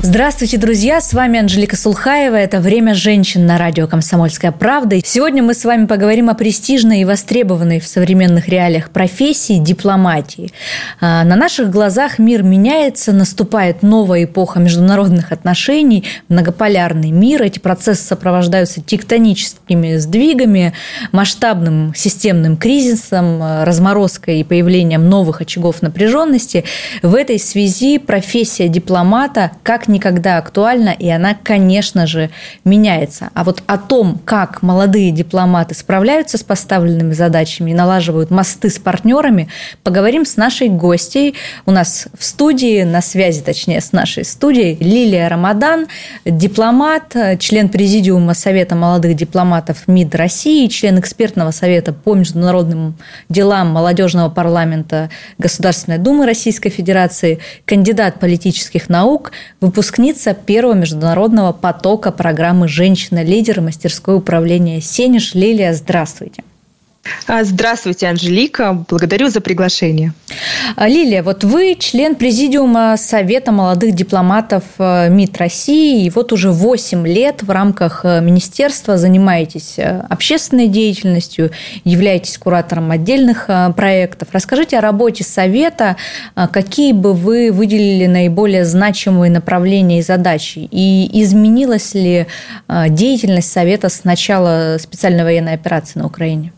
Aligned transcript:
Здравствуйте, 0.00 0.58
друзья! 0.58 1.00
С 1.00 1.12
вами 1.12 1.40
Анжелика 1.40 1.74
Сулхаева. 1.76 2.36
Это 2.36 2.60
«Время 2.60 2.94
женщин» 2.94 3.46
на 3.46 3.58
радио 3.58 3.88
«Комсомольская 3.88 4.52
правда». 4.52 5.00
Сегодня 5.04 5.42
мы 5.42 5.54
с 5.54 5.64
вами 5.64 5.86
поговорим 5.86 6.30
о 6.30 6.34
престижной 6.34 7.00
и 7.00 7.04
востребованной 7.04 7.80
в 7.80 7.86
современных 7.86 8.48
реалиях 8.48 8.90
профессии– 8.90 9.58
дипломатии. 9.58 10.52
А, 11.00 11.24
на 11.24 11.34
наших 11.34 11.70
глазах 11.70 12.20
мир 12.20 12.44
меняется, 12.44 13.12
наступает 13.12 13.82
новая 13.82 14.22
эпоха 14.22 14.60
международных 14.60 15.32
отношений, 15.32 16.04
многополярный 16.28 17.10
мир. 17.10 17.42
Эти 17.42 17.58
процессы 17.58 18.04
сопровождаются 18.04 18.80
тектоническими 18.80 19.96
сдвигами, 19.96 20.74
масштабным 21.10 21.92
системным 21.96 22.56
кризисом, 22.56 23.64
разморозкой 23.64 24.40
и 24.40 24.44
появлением 24.44 25.08
новых 25.08 25.40
очагов 25.40 25.82
напряженности. 25.82 26.62
В 27.02 27.16
этой 27.16 27.40
связи 27.40 27.98
профессия 27.98 28.68
дипломата 28.68 29.50
как 29.64 29.87
никогда 29.88 30.38
актуальна, 30.38 30.90
и 30.90 31.08
она, 31.08 31.34
конечно 31.34 32.06
же, 32.06 32.30
меняется. 32.64 33.30
А 33.34 33.44
вот 33.44 33.62
о 33.66 33.78
том, 33.78 34.20
как 34.24 34.62
молодые 34.62 35.10
дипломаты 35.10 35.74
справляются 35.74 36.38
с 36.38 36.42
поставленными 36.42 37.12
задачами 37.12 37.70
и 37.70 37.74
налаживают 37.74 38.30
мосты 38.30 38.70
с 38.70 38.78
партнерами, 38.78 39.48
поговорим 39.82 40.24
с 40.24 40.36
нашей 40.36 40.68
гостьей. 40.68 41.34
У 41.66 41.70
нас 41.70 42.08
в 42.16 42.24
студии, 42.24 42.82
на 42.82 43.00
связи, 43.00 43.40
точнее, 43.40 43.80
с 43.80 43.92
нашей 43.92 44.24
студией, 44.24 44.76
Лилия 44.80 45.28
Рамадан, 45.28 45.86
дипломат, 46.24 47.14
член 47.38 47.68
Президиума 47.68 48.34
Совета 48.34 48.74
молодых 48.74 49.14
дипломатов 49.14 49.88
МИД 49.88 50.14
России, 50.14 50.66
член 50.68 50.98
экспертного 50.98 51.50
совета 51.50 51.92
по 51.92 52.14
международным 52.14 52.96
делам 53.28 53.68
молодежного 53.68 54.28
парламента 54.28 55.10
Государственной 55.38 55.98
Думы 55.98 56.26
Российской 56.26 56.70
Федерации, 56.70 57.38
кандидат 57.64 58.20
политических 58.20 58.88
наук, 58.88 59.32
выпускница 59.78 60.34
первого 60.34 60.74
международного 60.74 61.52
потока 61.52 62.10
программы 62.10 62.66
«Женщина-лидер» 62.66 63.60
мастерское 63.60 64.16
управление 64.16 64.80
«Сенеж». 64.80 65.34
Лилия, 65.34 65.72
здравствуйте. 65.72 66.42
А, 67.26 67.44
здравствуйте, 67.44 68.06
Анжелика. 68.08 68.84
Благодарю 68.88 69.28
за 69.28 69.40
приглашение. 69.40 70.12
А, 70.76 70.88
Лилия, 70.88 71.22
вот 71.22 71.44
вы 71.44 71.76
член 71.78 72.14
Президиума 72.14 72.96
Совета 72.96 73.52
молодых 73.52 73.94
дипломатов 73.94 74.64
э, 74.78 75.08
МИД 75.10 75.38
России, 75.38 76.04
и 76.04 76.10
вот 76.10 76.32
уже 76.32 76.50
8 76.50 77.06
лет 77.06 77.42
в 77.42 77.50
рамках 77.50 78.00
э, 78.04 78.20
министерства 78.20 78.96
занимаетесь 78.96 79.78
э, 79.78 80.00
общественной 80.08 80.68
деятельностью, 80.68 81.50
являетесь 81.84 82.38
куратором 82.38 82.90
отдельных 82.90 83.48
проектов. 83.76 84.28
Расскажите 84.32 84.78
о 84.78 84.80
работе 84.80 85.24
Совета, 85.24 85.96
какие 86.34 86.92
бы 86.92 87.14
вы 87.14 87.50
выделили 87.52 88.06
наиболее 88.06 88.64
значимые 88.64 89.30
направления 89.30 90.00
и 90.00 90.02
задачи, 90.02 90.68
и 90.70 91.22
изменилась 91.22 91.94
ли 91.94 92.26
деятельность 92.88 93.50
Совета 93.50 93.88
с 93.88 94.04
начала 94.04 94.76
специальной 94.78 95.24
военной 95.24 95.54
операции 95.54 95.98
на 95.98 96.06
Украине? 96.06 96.52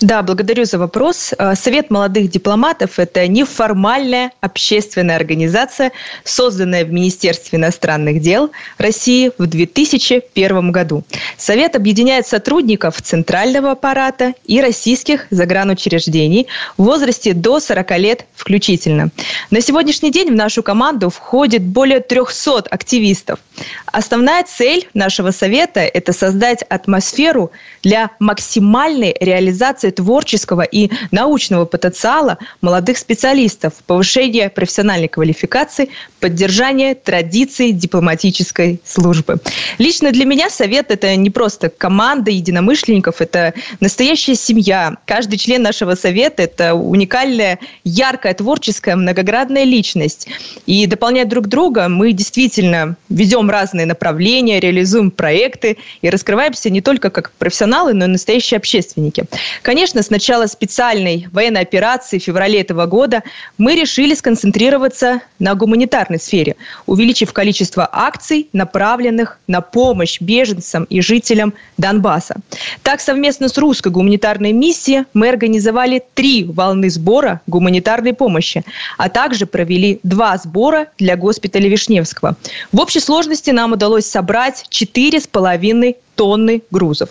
Да, 0.00 0.22
благодарю 0.22 0.64
за 0.64 0.78
вопрос. 0.78 1.32
Э, 1.38 1.54
Совет 1.54 1.90
молодых 1.90 2.30
дипломатов– 2.30 2.90
это 2.98 3.26
неформальная 3.26 4.32
общественная 4.40 5.16
организация, 5.16 5.92
созданная 6.24 6.84
в 6.84 6.92
Министерстве 6.92 7.58
иностранных 7.58 8.20
дел 8.20 8.50
России 8.78 9.32
в 9.38 9.46
2001 9.46 10.72
году. 10.72 11.04
Совет 11.36 11.76
объединяет 11.76 12.26
сотрудников 12.26 13.00
центрального 13.02 13.72
аппарата 13.72 14.34
и 14.44 14.60
российских 14.60 15.26
загранучреждений 15.30 16.46
в 16.76 16.84
возрасте 16.84 17.32
до 17.32 17.60
40 17.60 17.98
лет 17.98 18.26
включительно. 18.34 19.10
На 19.50 19.60
сегодняшний 19.60 20.10
день 20.10 20.30
в 20.30 20.34
нашу 20.34 20.62
команду 20.62 21.10
входит 21.10 21.62
более 21.62 22.00
300 22.00 22.60
активистов. 22.70 23.38
Основная 23.86 24.44
цель 24.44 24.88
нашего 24.94 25.30
совета– 25.30 25.80
это 25.80 26.12
создать 26.12 26.62
атмосферу 26.62 27.50
для 27.82 28.10
максимальной 28.18 29.16
реализации 29.18 29.65
реализации 29.66 29.90
творческого 29.90 30.62
и 30.62 30.90
научного 31.10 31.64
потенциала 31.64 32.38
молодых 32.60 32.98
специалистов, 32.98 33.74
повышение 33.86 34.48
профессиональной 34.48 35.08
квалификации, 35.08 35.88
поддержание 36.20 36.94
традиций 36.94 37.72
дипломатической 37.72 38.80
службы. 38.84 39.38
Лично 39.78 40.12
для 40.12 40.24
меня 40.24 40.50
совет– 40.50 40.86
это 40.90 41.16
не 41.16 41.30
просто 41.30 41.68
команда 41.68 42.30
единомышленников, 42.30 43.20
это 43.20 43.54
настоящая 43.80 44.36
семья. 44.36 44.96
Каждый 45.04 45.38
член 45.38 45.62
нашего 45.62 45.94
совета– 45.94 46.42
это 46.44 46.74
уникальная, 46.74 47.58
яркая, 47.84 48.34
творческая, 48.34 48.96
многоградная 48.96 49.64
личность. 49.64 50.28
И 50.66 50.86
дополняя 50.86 51.24
друг 51.24 51.48
друга, 51.48 51.88
мы 51.88 52.12
действительно 52.12 52.96
ведем 53.08 53.50
разные 53.50 53.86
направления, 53.86 54.60
реализуем 54.60 55.10
проекты 55.10 55.76
и 56.02 56.10
раскрываемся 56.10 56.70
не 56.70 56.80
только 56.80 57.10
как 57.10 57.32
профессионалы, 57.32 57.94
но 57.94 58.04
и 58.04 58.08
настоящие 58.08 58.58
общественники. 58.58 59.24
Конечно, 59.62 60.02
с 60.02 60.10
начала 60.10 60.46
специальной 60.46 61.28
военной 61.32 61.60
операции 61.60 62.18
в 62.18 62.22
феврале 62.22 62.60
этого 62.60 62.86
года 62.86 63.22
мы 63.58 63.74
решили 63.74 64.14
сконцентрироваться 64.14 65.20
на 65.38 65.54
гуманитарной 65.54 66.18
сфере, 66.18 66.56
увеличив 66.86 67.32
количество 67.32 67.88
акций, 67.90 68.48
направленных 68.52 69.38
на 69.46 69.60
помощь 69.60 70.20
беженцам 70.20 70.84
и 70.84 71.00
жителям 71.00 71.54
Донбасса. 71.78 72.36
Так, 72.82 73.00
совместно 73.00 73.48
с 73.48 73.58
русской 73.58 73.90
гуманитарной 73.92 74.52
миссией 74.52 75.04
мы 75.14 75.28
организовали 75.28 76.02
три 76.14 76.44
волны 76.44 76.90
сбора 76.90 77.40
гуманитарной 77.46 78.14
помощи, 78.14 78.64
а 78.98 79.08
также 79.08 79.46
провели 79.46 80.00
два 80.02 80.36
сбора 80.38 80.88
для 80.98 81.16
госпиталя 81.16 81.68
Вишневского. 81.68 82.36
В 82.72 82.80
общей 82.80 83.00
сложности 83.00 83.50
нам 83.50 83.72
удалось 83.72 84.06
собрать 84.06 84.64
четыре 84.68 85.20
с 85.20 85.26
половиной 85.26 85.96
тонны 86.14 86.62
грузов. 86.70 87.10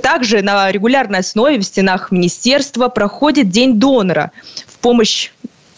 Также 0.00 0.42
на 0.42 0.70
регулярной 0.70 1.20
основе 1.20 1.58
в 1.58 1.64
стенах 1.64 2.10
министерства 2.10 2.88
проходит 2.88 3.48
День 3.50 3.78
донора 3.78 4.32
в 4.66 4.78
помощь 4.78 5.30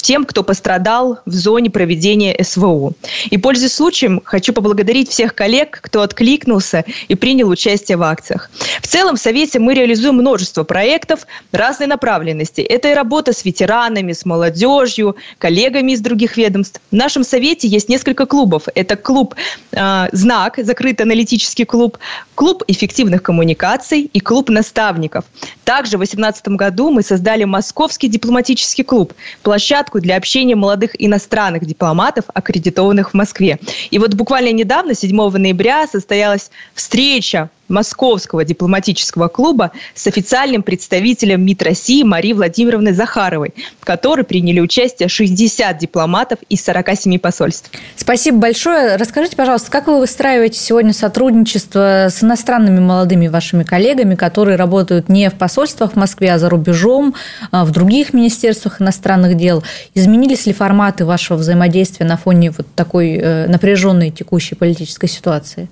тем, 0.06 0.24
кто 0.24 0.44
пострадал 0.44 1.18
в 1.26 1.34
зоне 1.34 1.68
проведения 1.68 2.36
СВО. 2.40 2.92
И, 3.28 3.38
пользуясь 3.38 3.74
случаем, 3.74 4.20
хочу 4.24 4.52
поблагодарить 4.52 5.10
всех 5.10 5.34
коллег, 5.34 5.80
кто 5.82 6.02
откликнулся 6.02 6.84
и 7.08 7.16
принял 7.16 7.48
участие 7.48 7.98
в 7.98 8.04
акциях. 8.04 8.48
В 8.80 8.86
целом, 8.86 9.16
в 9.16 9.18
Совете 9.18 9.58
мы 9.58 9.74
реализуем 9.74 10.14
множество 10.14 10.62
проектов 10.62 11.26
разной 11.50 11.88
направленности. 11.88 12.60
Это 12.60 12.92
и 12.92 12.94
работа 12.94 13.32
с 13.32 13.44
ветеранами, 13.44 14.12
с 14.12 14.24
молодежью, 14.24 15.16
коллегами 15.38 15.90
из 15.90 16.00
других 16.00 16.36
ведомств. 16.36 16.80
В 16.92 16.94
нашем 16.94 17.24
Совете 17.24 17.66
есть 17.66 17.88
несколько 17.88 18.26
клубов. 18.26 18.68
Это 18.76 18.94
клуб 18.94 19.34
э, 19.72 20.08
«Знак», 20.12 20.58
закрытый 20.58 21.04
аналитический 21.04 21.64
клуб, 21.64 21.98
клуб 22.36 22.62
эффективных 22.68 23.24
коммуникаций 23.24 24.02
и 24.02 24.20
клуб 24.20 24.50
наставников. 24.50 25.24
Также 25.64 25.96
в 25.96 25.98
2018 25.98 26.48
году 26.50 26.90
мы 26.92 27.02
создали 27.02 27.42
Московский 27.42 28.06
дипломатический 28.06 28.84
клуб, 28.84 29.12
площадку 29.42 29.95
площадку 29.96 30.00
для 30.00 30.16
общения 30.16 30.56
молодых 30.56 30.90
иностранных 30.98 31.64
дипломатов, 31.64 32.24
аккредитованных 32.34 33.10
в 33.10 33.14
Москве. 33.14 33.58
И 33.90 33.98
вот 33.98 34.14
буквально 34.14 34.52
недавно, 34.52 34.94
7 34.94 35.16
ноября, 35.16 35.86
состоялась 35.86 36.50
встреча 36.74 37.50
Московского 37.68 38.44
дипломатического 38.44 39.28
клуба 39.28 39.72
с 39.94 40.06
официальным 40.06 40.62
представителем 40.62 41.44
МИД 41.44 41.62
России 41.62 42.02
Марией 42.02 42.34
Владимировной 42.34 42.92
Захаровой, 42.92 43.54
в 43.80 43.84
которой 43.84 44.24
приняли 44.24 44.60
участие 44.60 45.08
60 45.08 45.78
дипломатов 45.78 46.38
из 46.48 46.64
47 46.64 47.18
посольств. 47.18 47.70
Спасибо 47.96 48.38
большое. 48.38 48.96
Расскажите, 48.96 49.36
пожалуйста, 49.36 49.70
как 49.70 49.86
вы 49.86 49.98
выстраиваете 49.98 50.58
сегодня 50.58 50.92
сотрудничество 50.92 52.06
с 52.08 52.22
иностранными 52.22 52.80
молодыми 52.80 53.28
вашими 53.28 53.64
коллегами, 53.64 54.14
которые 54.14 54.56
работают 54.56 55.08
не 55.08 55.28
в 55.30 55.34
посольствах 55.34 55.92
в 55.92 55.96
Москве, 55.96 56.32
а 56.32 56.38
за 56.38 56.48
рубежом, 56.48 57.14
а 57.50 57.64
в 57.64 57.70
других 57.70 58.12
министерствах 58.12 58.80
иностранных 58.80 59.36
дел? 59.36 59.62
Изменились 59.94 60.46
ли 60.46 60.52
форматы 60.52 61.04
вашего 61.04 61.36
взаимодействия 61.36 62.06
на 62.06 62.16
фоне 62.16 62.50
вот 62.50 62.66
такой 62.74 63.14
э, 63.14 63.46
напряженной 63.46 64.10
текущей 64.10 64.54
политической 64.54 65.08
ситуации? 65.08 65.68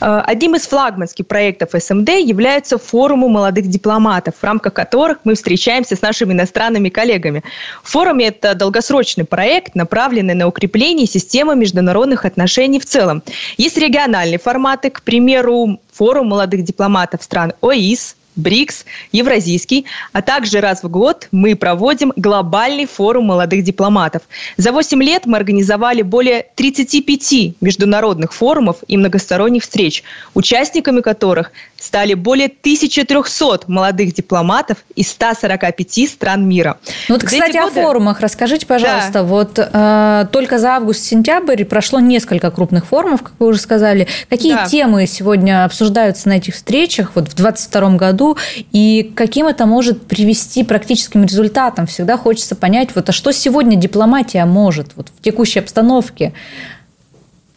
Э, 0.00 0.22
одним 0.24 0.54
из 0.54 0.66
флагманских 0.66 1.26
проектов 1.26 1.70
СМД 1.78 2.10
является 2.10 2.78
форумы 2.78 3.28
молодых 3.28 3.68
дипломатов, 3.68 4.34
в 4.40 4.44
рамках 4.44 4.72
которых 4.74 5.18
мы 5.24 5.34
встречаемся 5.34 5.96
с 5.96 6.02
нашими 6.02 6.32
иностранными 6.32 6.88
коллегами. 6.88 7.42
Форум– 7.82 8.18
это 8.20 8.54
долгосрочный 8.54 9.24
проект, 9.24 9.74
направленный 9.74 10.34
на 10.34 10.46
укрепление 10.46 11.06
системы 11.06 11.56
международных 11.56 12.24
отношений 12.24 12.80
в 12.80 12.86
целом. 12.86 13.22
Есть 13.56 13.78
региональные 13.78 14.38
форматы, 14.38 14.90
к 14.90 15.02
примеру, 15.02 15.80
форум 15.92 16.28
молодых 16.28 16.62
дипломатов 16.62 17.22
стран 17.22 17.52
ОИС, 17.60 18.16
БРИКС, 18.36 18.84
Евразийский, 19.12 19.86
а 20.12 20.22
также 20.22 20.60
раз 20.60 20.82
в 20.82 20.88
год 20.88 21.28
мы 21.32 21.56
проводим 21.56 22.12
глобальный 22.16 22.86
форум 22.86 23.26
молодых 23.26 23.64
дипломатов. 23.64 24.22
За 24.56 24.72
8 24.72 25.02
лет 25.02 25.26
мы 25.26 25.36
организовали 25.36 26.02
более 26.02 26.46
35 26.54 27.56
международных 27.60 28.32
форумов 28.32 28.76
и 28.86 28.96
многосторонних 28.96 29.62
встреч, 29.62 30.02
участниками 30.34 31.00
которых 31.00 31.52
стали 31.78 32.14
более 32.14 32.46
1300 32.46 33.60
молодых 33.66 34.14
дипломатов 34.14 34.78
из 34.94 35.08
145 35.10 36.08
стран 36.08 36.48
мира. 36.48 36.78
Ну 37.08 37.14
вот, 37.14 37.24
кстати, 37.24 37.56
годы... 37.56 37.80
о 37.80 37.84
форумах 37.84 38.20
расскажите, 38.20 38.66
пожалуйста. 38.66 39.12
Да. 39.12 39.22
Вот 39.22 39.58
э, 39.58 40.26
только 40.32 40.58
за 40.58 40.76
август-сентябрь 40.76 41.64
прошло 41.64 42.00
несколько 42.00 42.50
крупных 42.50 42.86
форумов, 42.86 43.22
как 43.22 43.32
вы 43.38 43.48
уже 43.48 43.60
сказали. 43.60 44.08
Какие 44.28 44.54
да. 44.54 44.66
темы 44.66 45.06
сегодня 45.06 45.64
обсуждаются 45.64 46.28
на 46.28 46.34
этих 46.34 46.54
встречах 46.54 47.12
вот 47.14 47.28
в 47.28 47.34
2022 47.34 47.96
году 47.96 48.25
и 48.72 49.12
каким 49.14 49.46
это 49.46 49.66
может 49.66 50.06
привести 50.06 50.64
практическим 50.64 51.24
результатам? 51.24 51.86
Всегда 51.86 52.16
хочется 52.16 52.56
понять, 52.56 52.90
вот, 52.94 53.08
а 53.08 53.12
что 53.12 53.32
сегодня 53.32 53.76
дипломатия 53.76 54.44
может 54.44 54.88
вот, 54.96 55.08
в 55.16 55.22
текущей 55.22 55.58
обстановке? 55.58 56.32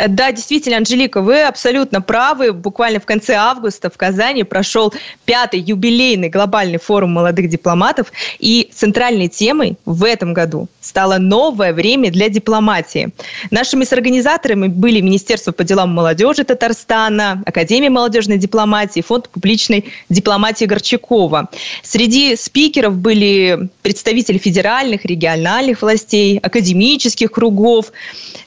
Да, 0.07 0.31
действительно, 0.31 0.77
Анжелика, 0.77 1.21
вы 1.21 1.41
абсолютно 1.41 2.01
правы. 2.01 2.53
Буквально 2.53 3.01
в 3.01 3.05
конце 3.05 3.33
августа 3.33 3.89
в 3.89 3.97
Казани 3.97 4.43
прошел 4.43 4.93
пятый 5.25 5.59
юбилейный 5.59 6.29
глобальный 6.29 6.79
форум 6.79 7.11
молодых 7.11 7.49
дипломатов. 7.49 8.13
И 8.39 8.69
центральной 8.73 9.27
темой 9.27 9.77
в 9.85 10.05
этом 10.05 10.33
году 10.33 10.69
стало 10.79 11.17
новое 11.17 11.73
время 11.73 12.11
для 12.11 12.29
дипломатии. 12.29 13.09
Нашими 13.51 13.85
организаторами 13.91 14.67
были 14.67 15.01
Министерство 15.01 15.51
по 15.51 15.63
делам 15.63 15.89
молодежи 15.89 16.43
Татарстана, 16.43 17.43
Академия 17.45 17.89
молодежной 17.89 18.37
дипломатии, 18.37 19.01
Фонд 19.01 19.29
публичной 19.29 19.91
дипломатии 20.07 20.65
Горчакова. 20.65 21.49
Среди 21.83 22.35
спикеров 22.35 22.95
были 22.95 23.69
представители 23.81 24.37
федеральных, 24.37 25.03
региональных 25.05 25.81
властей, 25.81 26.37
академических 26.37 27.31
кругов. 27.31 27.91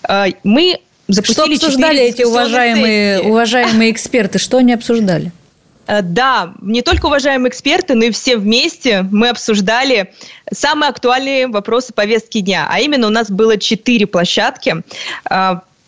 Э, 0.09 0.27
мы 0.45 0.79
запустили 1.09 1.57
Что 1.57 1.67
обсуждали 1.67 2.01
эти 2.01 2.23
уважаемые, 2.23 3.21
уважаемые 3.21 3.91
эксперты? 3.91 4.39
Что 4.39 4.59
они 4.59 4.73
обсуждали? 4.73 5.33
Э, 5.87 6.03
да, 6.03 6.55
не 6.61 6.83
только 6.83 7.07
уважаемые 7.07 7.51
эксперты, 7.51 7.95
но 7.95 8.05
и 8.05 8.11
все 8.11 8.37
вместе 8.37 9.07
мы 9.11 9.29
обсуждали 9.29 10.13
самые 10.53 10.91
актуальные 10.91 11.49
вопросы 11.49 11.93
повестки 11.93 12.41
дня. 12.41 12.69
А 12.71 12.81
именно 12.81 13.07
у 13.07 13.11
нас 13.11 13.31
было 13.31 13.59
четыре 13.59 14.07
площадки. 14.07 14.77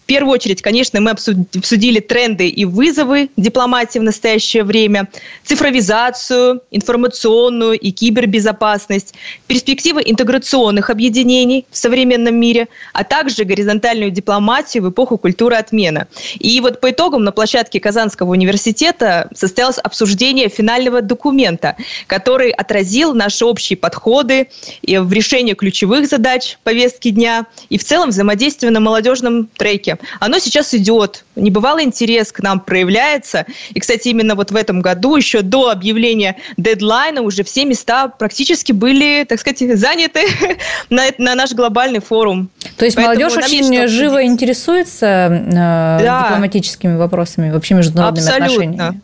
Э, 0.05 0.15
в 0.15 0.15
первую 0.15 0.35
очередь, 0.35 0.63
конечно, 0.63 1.01
мы 1.01 1.11
обсудили 1.11 2.01
тренды 2.01 2.49
и 2.49 2.65
вызовы 2.65 3.31
дипломатии 3.37 3.99
в 3.99 4.03
настоящее 4.03 4.63
время, 4.63 5.09
цифровизацию, 5.45 6.61
информационную 6.71 7.79
и 7.79 7.91
кибербезопасность, 7.91 9.15
перспективы 9.47 10.03
интеграционных 10.05 10.91
объединений 10.91 11.67
в 11.71 11.77
современном 11.77 12.37
мире, 12.37 12.69
а 12.93 13.03
также 13.05 13.45
горизонтальную 13.45 14.11
дипломатию 14.11 14.85
в 14.85 14.91
эпоху 14.91 15.19
культуры 15.19 15.57
отмена. 15.57 16.07
И 16.39 16.61
вот 16.61 16.81
по 16.81 16.91
итогам 16.91 17.25
на 17.25 17.33
площадке 17.33 17.81
Казанского 17.81 18.31
университета 18.31 19.29
состоялось 19.35 19.79
обсуждение 19.79 20.49
финального 20.49 21.01
документа, 21.01 21.77
который 22.07 22.51
отразил 22.51 23.15
наши 23.15 23.45
общие 23.45 23.77
подходы 23.77 24.49
в 24.87 25.13
решении 25.13 25.55
ключевых 25.55 26.07
задач 26.07 26.59
повестки 26.63 27.11
дня 27.11 27.47
и 27.69 27.79
в 27.79 27.85
целом 27.85 28.11
взаимодействие 28.11 28.71
на 28.71 28.81
молодежном 28.81 29.47
треке 29.47 29.94
оно 30.21 30.39
сейчас 30.39 30.75
идет. 30.75 31.25
Небывалый 31.37 31.85
интерес 31.85 32.33
к 32.33 32.41
нам 32.41 32.61
проявляется. 32.61 33.47
И, 33.71 33.81
кстати, 33.81 34.09
именно 34.09 34.35
вот 34.35 34.51
в 34.51 34.57
этом 34.57 34.81
году, 34.81 35.17
еще 35.17 35.43
до 35.43 35.71
объявления 35.71 36.37
дедлайна, 36.57 37.23
уже 37.23 37.45
все 37.45 37.65
места 37.65 38.09
практически 38.09 38.73
были, 38.73 39.25
так 39.25 39.41
сказать, 39.41 39.79
заняты 39.79 40.23
на, 40.91 41.05
на 41.19 41.35
наш 41.35 41.53
глобальный 41.53 42.01
форум. 42.01 42.49
То 42.77 42.85
есть 42.85 42.97
Поэтому 42.97 43.21
молодежь 43.21 43.45
очень 43.45 43.89
живо 43.89 44.25
интересуется 44.25 45.07
э, 45.07 45.99
да. 46.03 46.25
дипломатическими 46.25 46.97
вопросами, 46.97 47.51
вообще 47.51 47.75
международными 47.75 48.27
Абсолютно. 48.27 48.47
отношениями? 48.47 49.01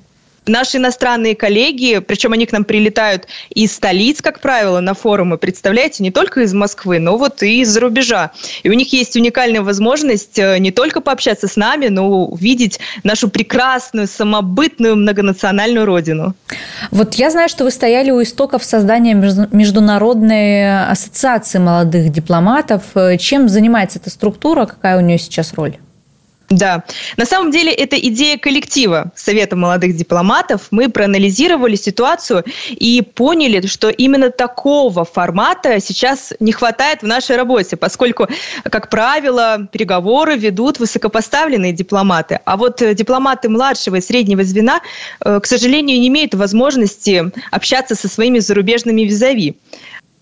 Наши 0.50 0.78
иностранные 0.78 1.36
коллеги, 1.36 2.00
причем 2.00 2.32
они 2.32 2.44
к 2.44 2.52
нам 2.52 2.64
прилетают 2.64 3.28
из 3.50 3.72
столиц, 3.72 4.20
как 4.20 4.40
правило, 4.40 4.80
на 4.80 4.94
форумы, 4.94 5.38
представляете, 5.38 6.02
не 6.02 6.10
только 6.10 6.40
из 6.40 6.52
Москвы, 6.52 6.98
но 6.98 7.16
вот 7.16 7.42
и 7.44 7.60
из-за 7.60 7.80
рубежа. 7.80 8.32
И 8.64 8.68
у 8.68 8.72
них 8.72 8.92
есть 8.92 9.14
уникальная 9.14 9.62
возможность 9.62 10.38
э, 10.38 10.58
не 10.58 10.72
только 10.72 11.00
пообщаться 11.00 11.46
с 11.46 11.54
нами, 11.54 11.86
но 11.86 12.24
увидеть 12.24 12.80
нашу 13.04 13.28
прекрасную, 13.28 14.08
самобытную, 14.08 14.96
многонациональную 14.96 15.86
родину. 15.86 16.34
Вот 16.90 17.14
я 17.14 17.30
знаю, 17.30 17.48
что 17.48 17.62
вы 17.62 17.70
стояли 17.70 18.10
у 18.10 18.20
истоков 18.20 18.64
создания 18.64 19.14
Международной 19.14 20.90
ассоциации 20.90 21.58
молодых 21.58 22.10
дипломатов. 22.10 22.82
Чем 23.20 23.48
занимается 23.48 24.00
эта 24.00 24.10
структура, 24.10 24.66
какая 24.66 24.98
у 24.98 25.00
нее 25.00 25.18
сейчас 25.18 25.54
роль? 25.54 25.78
Да, 26.50 26.82
на 27.16 27.26
самом 27.26 27.52
деле 27.52 27.72
это 27.72 27.96
идея 27.96 28.36
коллектива 28.36 29.12
Совета 29.14 29.54
молодых 29.54 29.94
дипломатов. 29.94 30.66
Мы 30.72 30.88
проанализировали 30.88 31.76
ситуацию 31.76 32.42
и 32.70 33.02
поняли, 33.02 33.64
что 33.68 33.88
именно 33.88 34.30
такого 34.30 35.04
формата 35.04 35.78
сейчас 35.78 36.32
не 36.40 36.50
хватает 36.50 37.02
в 37.02 37.06
нашей 37.06 37.36
работе, 37.36 37.76
поскольку, 37.76 38.26
как 38.64 38.90
правило, 38.90 39.68
переговоры 39.70 40.36
ведут 40.36 40.80
высокопоставленные 40.80 41.72
дипломаты. 41.72 42.40
А 42.44 42.56
вот 42.56 42.82
дипломаты 42.94 43.48
младшего 43.48 43.96
и 43.96 44.00
среднего 44.00 44.42
звена, 44.42 44.80
э, 45.24 45.38
к 45.40 45.46
сожалению, 45.46 46.00
не 46.00 46.08
имеют 46.08 46.34
возможности 46.34 47.30
общаться 47.52 47.94
со 47.94 48.08
своими 48.08 48.40
зарубежными 48.40 49.02
визави. 49.02 49.56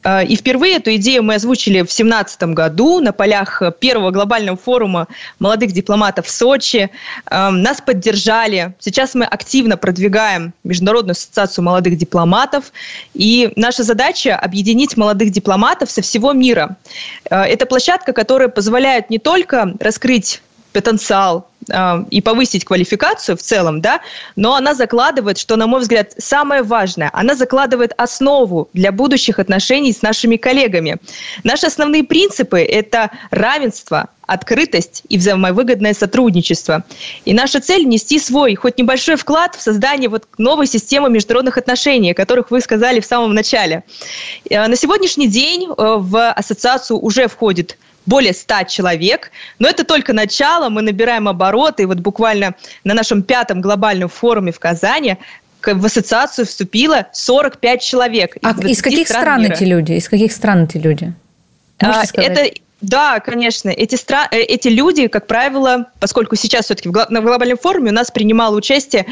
Э, 0.08 0.24
и 0.24 0.36
впервые 0.36 0.76
эту 0.76 0.94
идею 0.96 1.22
мы 1.22 1.34
озвучили 1.34 1.80
в 1.80 1.92
2017 1.92 2.42
году 2.54 3.00
на 3.00 3.12
полях 3.12 3.62
первого 3.78 4.10
глобального 4.10 4.56
форума 4.56 5.06
молодых 5.38 5.72
дипломатов 5.72 6.26
в 6.26 6.30
Сочи. 6.30 6.90
Эм, 7.30 7.62
нас 7.62 7.80
поддержали. 7.80 8.74
Сейчас 8.78 9.14
мы 9.14 9.24
активно 9.24 9.76
продвигаем 9.76 10.54
Международную 10.64 11.12
ассоциацию 11.12 11.64
молодых 11.64 11.96
дипломатов. 11.96 12.72
И 13.14 13.52
наша 13.56 13.82
задача– 13.82 14.36
объединить 14.42 14.96
молодых 14.96 15.30
дипломатов 15.30 15.90
со 15.90 16.00
всего 16.00 16.32
мира. 16.32 16.76
Э, 17.30 17.42
это 17.42 17.66
площадка, 17.66 18.12
которая 18.12 18.48
позволяет 18.48 19.10
не 19.10 19.18
только 19.18 19.74
раскрыть 19.80 20.40
потенциал 20.78 21.48
э, 21.68 22.04
и 22.10 22.20
повысить 22.20 22.64
квалификацию 22.64 23.36
в 23.36 23.42
целом, 23.42 23.80
да, 23.80 24.00
но 24.36 24.54
она 24.54 24.74
закладывает, 24.74 25.38
что, 25.38 25.56
на 25.56 25.66
мой 25.66 25.80
взгляд, 25.80 26.12
самое 26.18 26.62
важное, 26.62 27.10
она 27.12 27.34
закладывает 27.34 27.92
основу 27.96 28.68
для 28.74 28.92
будущих 28.92 29.40
отношений 29.40 29.92
с 29.92 30.02
нашими 30.02 30.36
коллегами. 30.36 30.98
Наши 31.42 31.66
основные 31.66 32.04
принципы– 32.04 32.60
это 32.60 33.10
равенство, 33.32 34.06
открытость 34.28 35.02
и 35.08 35.18
взаимовыгодное 35.18 35.94
сотрудничество. 35.94 36.84
И 37.24 37.34
наша 37.34 37.60
цель– 37.60 37.84
нести 37.88 38.20
свой, 38.20 38.54
хоть 38.54 38.78
небольшой 38.78 39.16
вклад 39.16 39.56
в 39.56 39.60
создание 39.60 40.08
вот 40.08 40.28
новой 40.38 40.68
системы 40.68 41.10
международных 41.10 41.58
отношений, 41.58 42.12
о 42.12 42.14
которых 42.14 42.52
вы 42.52 42.60
сказали 42.60 43.00
в 43.00 43.06
самом 43.06 43.34
начале. 43.34 43.82
Э, 44.48 44.68
на 44.68 44.76
сегодняшний 44.76 45.26
день 45.26 45.64
э, 45.64 45.72
в 45.76 46.30
ассоциацию 46.30 47.00
уже 47.00 47.26
входит 47.26 47.76
более 48.06 48.32
100 48.32 48.64
человек. 48.64 49.30
Но 49.58 49.68
это 49.68 49.84
только 49.84 50.12
начало, 50.12 50.68
мы 50.68 50.82
набираем 50.82 51.28
обороты. 51.28 51.84
И 51.84 51.86
вот 51.86 51.98
буквально 51.98 52.54
на 52.84 52.94
нашем 52.94 53.22
пятом 53.22 53.60
глобальном 53.60 54.08
форуме 54.08 54.52
в 54.52 54.58
Казани 54.58 55.16
в 55.62 55.84
ассоциацию 55.84 56.46
вступило 56.46 57.08
45 57.12 57.82
человек. 57.82 58.36
А 58.42 58.52
из, 58.52 58.78
из 58.78 58.82
каких 58.82 59.08
стран, 59.08 59.22
стран 59.22 59.44
эти 59.44 59.64
люди? 59.64 59.92
Из 59.92 60.08
каких 60.08 60.32
стран 60.32 60.64
эти 60.64 60.78
люди? 60.78 61.12
а, 61.80 62.04
это 62.14 62.50
да, 62.80 63.18
конечно. 63.18 63.70
Эти, 63.70 63.96
стра... 63.96 64.28
Э, 64.30 64.38
эти 64.38 64.68
люди, 64.68 65.08
как 65.08 65.26
правило, 65.26 65.86
поскольку 65.98 66.36
сейчас 66.36 66.66
все-таки 66.66 66.88
на 66.88 67.20
глобальном 67.20 67.58
форуме 67.58 67.90
у 67.90 67.94
нас 67.94 68.12
принимало 68.12 68.54
участие 68.56 69.06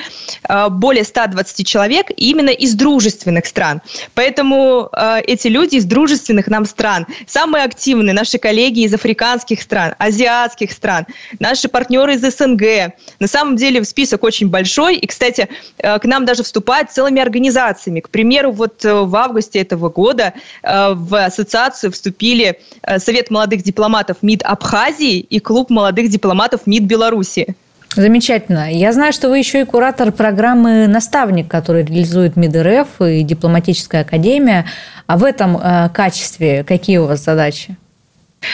э, 0.49 0.69
более 0.69 1.03
120 1.03 1.67
человек 1.67 2.07
именно 2.17 2.51
из 2.51 2.75
дружественных 2.75 3.47
стран. 3.47 3.83
Поэтому 4.15 4.89
э, 4.93 5.21
эти 5.27 5.49
люди 5.49 5.77
из 5.77 5.85
дружественных 5.85 6.47
нам 6.47 6.65
стран, 6.65 7.07
самые 7.27 7.65
активные 7.65 8.15
наши 8.15 8.39
коллеги 8.39 8.85
из 8.85 8.95
африканских 8.95 9.61
стран, 9.61 9.95
азиатских 9.99 10.71
стран, 10.71 11.07
наши 11.41 11.69
партнеры 11.69 12.15
из 12.15 12.21
СНГ. 12.21 12.95
На 13.19 13.27
самом 13.27 13.57
деле 13.57 13.85
список 13.85 14.23
очень 14.23 14.49
большой. 14.49 14.97
И, 14.97 15.07
кстати, 15.07 15.49
к 15.79 16.05
нам 16.05 16.25
даже 16.25 16.45
вступают 16.45 16.91
целыми 16.91 17.21
организациями. 17.21 18.01
К 18.01 18.11
примеру, 18.11 18.53
вот 18.53 18.85
в 18.85 19.17
августе 19.17 19.61
этого 19.61 19.89
года 19.89 20.35
в 20.63 21.25
ассоциацию 21.25 21.93
вступили 21.93 22.61
Совет 22.99 23.31
молодых 23.31 23.56
молодых 23.57 23.63
дипломатов 23.65 24.19
МИД 24.23 24.43
Абхазии 24.45 25.19
и 25.19 25.41
клуб 25.41 25.71
молодых 25.71 26.11
дипломатов 26.11 26.67
МИД 26.67 26.85
Беларуси. 26.85 27.55
Замечательно. 27.95 28.71
Я 28.71 28.93
знаю, 28.93 29.13
что 29.13 29.29
вы 29.29 29.39
еще 29.39 29.63
и 29.63 29.65
куратор 29.65 30.13
программы 30.13 30.87
«Наставник», 30.87 31.49
который 31.49 31.85
реализует 31.85 32.37
МИД 32.37 32.57
РФ 32.57 32.89
и 33.01 33.23
Дипломатическая 33.23 34.03
академия. 34.03 34.67
А 35.07 35.17
в 35.17 35.25
этом 35.25 35.57
э, 35.57 35.89
качестве 35.95 36.65
какие 36.65 36.99
у 36.99 37.07
вас 37.07 37.25
задачи? 37.25 37.77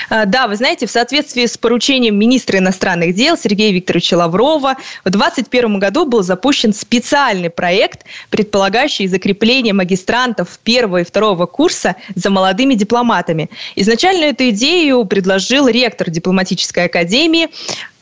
А, 0.09 0.27
да, 0.27 0.47
вы 0.47 0.57
знаете, 0.57 0.87
в 0.87 0.91
соответствии 0.91 1.47
с 1.47 1.57
поручением 1.59 2.19
министра 2.19 2.59
иностранных 2.59 3.15
дел 3.15 3.37
Сергея 3.37 3.73
Викторовича 3.73 4.17
Лаврова 4.17 4.77
в 5.05 5.11
2021 5.11 5.79
году 5.79 6.07
был 6.07 6.23
запущен 6.23 6.73
специальный 6.73 7.51
проект, 7.51 8.05
предполагающий 8.31 9.07
закрепление 9.07 9.73
магистрантов 9.73 10.59
первого 10.63 10.99
и 10.99 11.05
второго 11.05 11.47
курса 11.47 11.97
за 12.15 12.31
молодыми 12.31 12.75
дипломатами. 12.75 13.51
Изначально 13.77 14.25
эту 14.25 14.51
идею 14.51 15.05
предложил 15.05 15.69
ректор 15.69 16.11
дипломатической 16.11 16.87
академии 16.87 17.49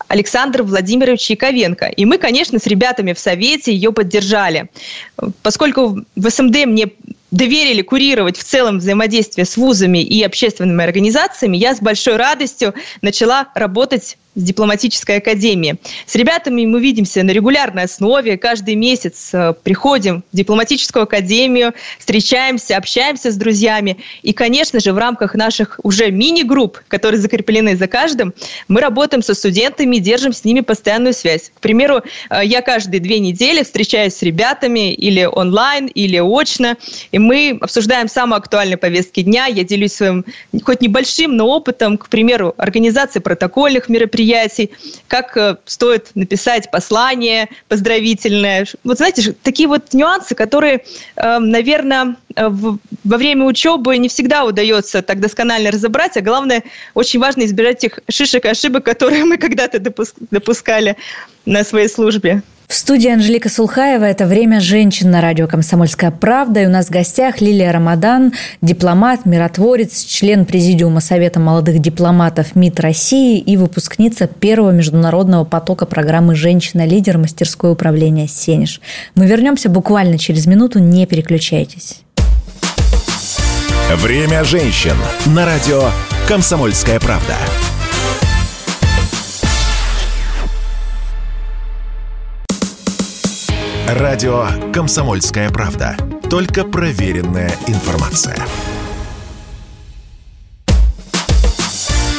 Александр 0.09 0.65
Владимирович 0.65 1.31
Яковенко. 1.31 1.87
И 1.87 2.05
мы, 2.05 2.19
конечно, 2.19 2.59
с 2.59 2.67
ребятами 2.67 3.13
в 3.13 3.19
Совете 3.19 3.73
ее 3.73 3.93
поддержали. 3.93 4.69
Поскольку 5.43 6.01
в 6.17 6.31
СМД 6.31 6.67
мне 6.67 6.91
доверили 7.31 7.83
курировать 7.83 8.37
в 8.37 8.45
целом 8.45 8.79
взаимодействие 8.79 9.45
с 9.45 9.57
вузами 9.57 9.99
и 10.03 10.23
общественными 10.23 10.85
организациями, 10.85 11.57
я 11.57 11.75
с 11.75 11.81
большой 11.81 12.17
радостью 12.17 12.75
начала 13.03 13.49
работать 13.55 14.19
с 14.37 14.43
дипломатической 14.43 15.17
академии. 15.17 15.77
С 16.07 16.15
ребятами 16.15 16.65
мы 16.65 16.81
видимся 16.81 17.23
на 17.23 17.33
регулярной 17.33 17.85
основе. 17.85 18.39
Каждый 18.39 18.77
месяц 18.77 19.31
э, 19.33 19.55
приходим 19.63 20.23
в 20.33 20.37
дипломатическую 20.37 21.03
академию, 21.03 21.75
встречаемся, 21.99 22.77
общаемся 22.77 23.33
с 23.33 23.37
друзьями. 23.37 23.99
И, 24.23 24.33
конечно 24.33 24.79
же, 24.79 24.93
в 24.93 24.99
рамках 24.99 25.35
наших 25.35 25.81
уже 25.83 26.11
мини-групп, 26.13 26.81
которые 26.87 27.21
закреплены 27.21 27.77
за 27.77 27.89
каждым, 27.89 28.33
мы 28.69 28.81
работаем 28.81 29.23
со 29.23 29.35
студентами 29.35 29.97
и 29.97 30.01
держим 30.01 30.33
с 30.33 30.45
ними 30.45 30.61
постоянную 30.61 31.13
связь. 31.13 31.51
К 31.53 31.61
примеру, 31.61 32.03
э, 32.31 32.41
я 32.45 32.63
каждые 32.63 33.01
две 33.01 33.19
недели 33.19 33.65
встречаюсь 33.65 34.15
с 34.15 34.23
ребятами 34.23 34.93
или 34.93 35.25
онлайн, 35.25 35.87
или 35.87 36.21
очно, 36.21 36.77
и 37.11 37.19
мы 37.19 37.59
обсуждаем 37.61 38.09
самые 38.09 38.39
актуальные 38.39 38.77
повестки 38.77 39.23
дня. 39.23 39.47
Я 39.47 39.65
делюсь 39.65 39.95
своим, 39.95 40.25
хоть 40.63 40.83
небольшим, 40.83 41.37
но 41.37 41.49
опытом, 41.49 41.99
к 41.99 42.09
примеру, 42.09 42.55
организации 42.57 43.19
протокольных 43.19 43.89
мероприятий, 43.89 44.21
мероприятий, 44.31 44.71
как 45.09 45.37
э, 45.37 45.57
стоит 45.67 46.11
написать 46.15 46.71
послание 46.71 47.49
поздравительное. 47.69 48.67
Вот 48.85 48.99
знаете, 48.99 49.35
такие 49.43 49.69
вот 49.69 49.93
нюансы, 49.93 50.35
которые, 50.35 50.85
э, 51.17 51.39
наверное, 51.39 52.17
э, 52.37 52.49
во 52.49 53.17
время 53.17 53.45
учебы 53.45 53.97
не 53.99 54.09
всегда 54.09 54.45
удается 54.45 55.03
так 55.03 55.21
досконально 55.21 55.71
разобрать, 55.71 56.17
а 56.17 56.21
главное, 56.21 56.63
очень 56.95 57.21
важно 57.21 57.45
избежать 57.45 57.79
тех 57.79 57.99
шишек 58.09 58.45
и 58.45 58.49
ошибок, 58.49 58.85
которые 58.91 59.25
мы 59.25 59.37
когда-то 59.37 59.79
допускали 59.79 60.97
на 61.47 61.65
своей 61.65 61.89
службе. 61.89 62.43
В 62.71 62.75
студии 62.77 63.11
Анжелика 63.11 63.49
Сулхаева 63.49 64.05
«Это 64.05 64.27
время 64.27 64.61
женщин» 64.61 65.11
на 65.11 65.21
радио 65.21 65.49
«Комсомольская 65.49 66.13
правда». 66.13 66.63
И 66.63 66.67
у 66.67 66.69
нас 66.69 66.87
в 66.87 66.91
гостях 66.91 67.41
Лилия 67.41 67.73
Рамадан, 67.73 68.33
дипломат, 68.63 69.27
миротворец, 69.27 70.05
член 70.05 70.45
Президиума 70.45 71.01
Совета 71.01 71.41
молодых 71.41 71.81
дипломатов 71.81 72.55
МИД 72.55 72.79
России 72.79 73.41
и 73.41 73.57
выпускница 73.57 74.29
первого 74.29 74.71
международного 74.71 75.43
потока 75.45 75.85
программы 75.85 76.37
«Женщина-лидер. 76.37 77.19
Мастерское 77.19 77.73
управление 77.73 78.29
Сенеж». 78.29 78.81
Мы 79.17 79.27
вернемся 79.27 79.69
буквально 79.69 80.17
через 80.17 80.47
минуту, 80.47 80.79
не 80.79 81.07
переключайтесь. 81.07 82.03
Время 83.97 84.45
женщин 84.45 84.95
на 85.27 85.45
радио 85.45 85.91
«Комсомольская 86.29 87.01
правда». 87.01 87.35
Радио 93.95 94.47
«Комсомольская 94.73 95.51
правда». 95.51 95.97
Только 96.31 96.63
проверенная 96.63 97.51
информация. 97.67 98.37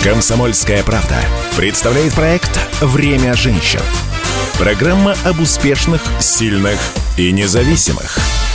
«Комсомольская 0.04 0.84
правда» 0.84 1.16
представляет 1.56 2.14
проект 2.14 2.60
«Время 2.82 3.36
женщин». 3.36 3.80
Программа 4.60 5.16
об 5.24 5.40
успешных, 5.40 6.02
сильных 6.20 6.78
и 7.16 7.32
независимых– 7.32 8.18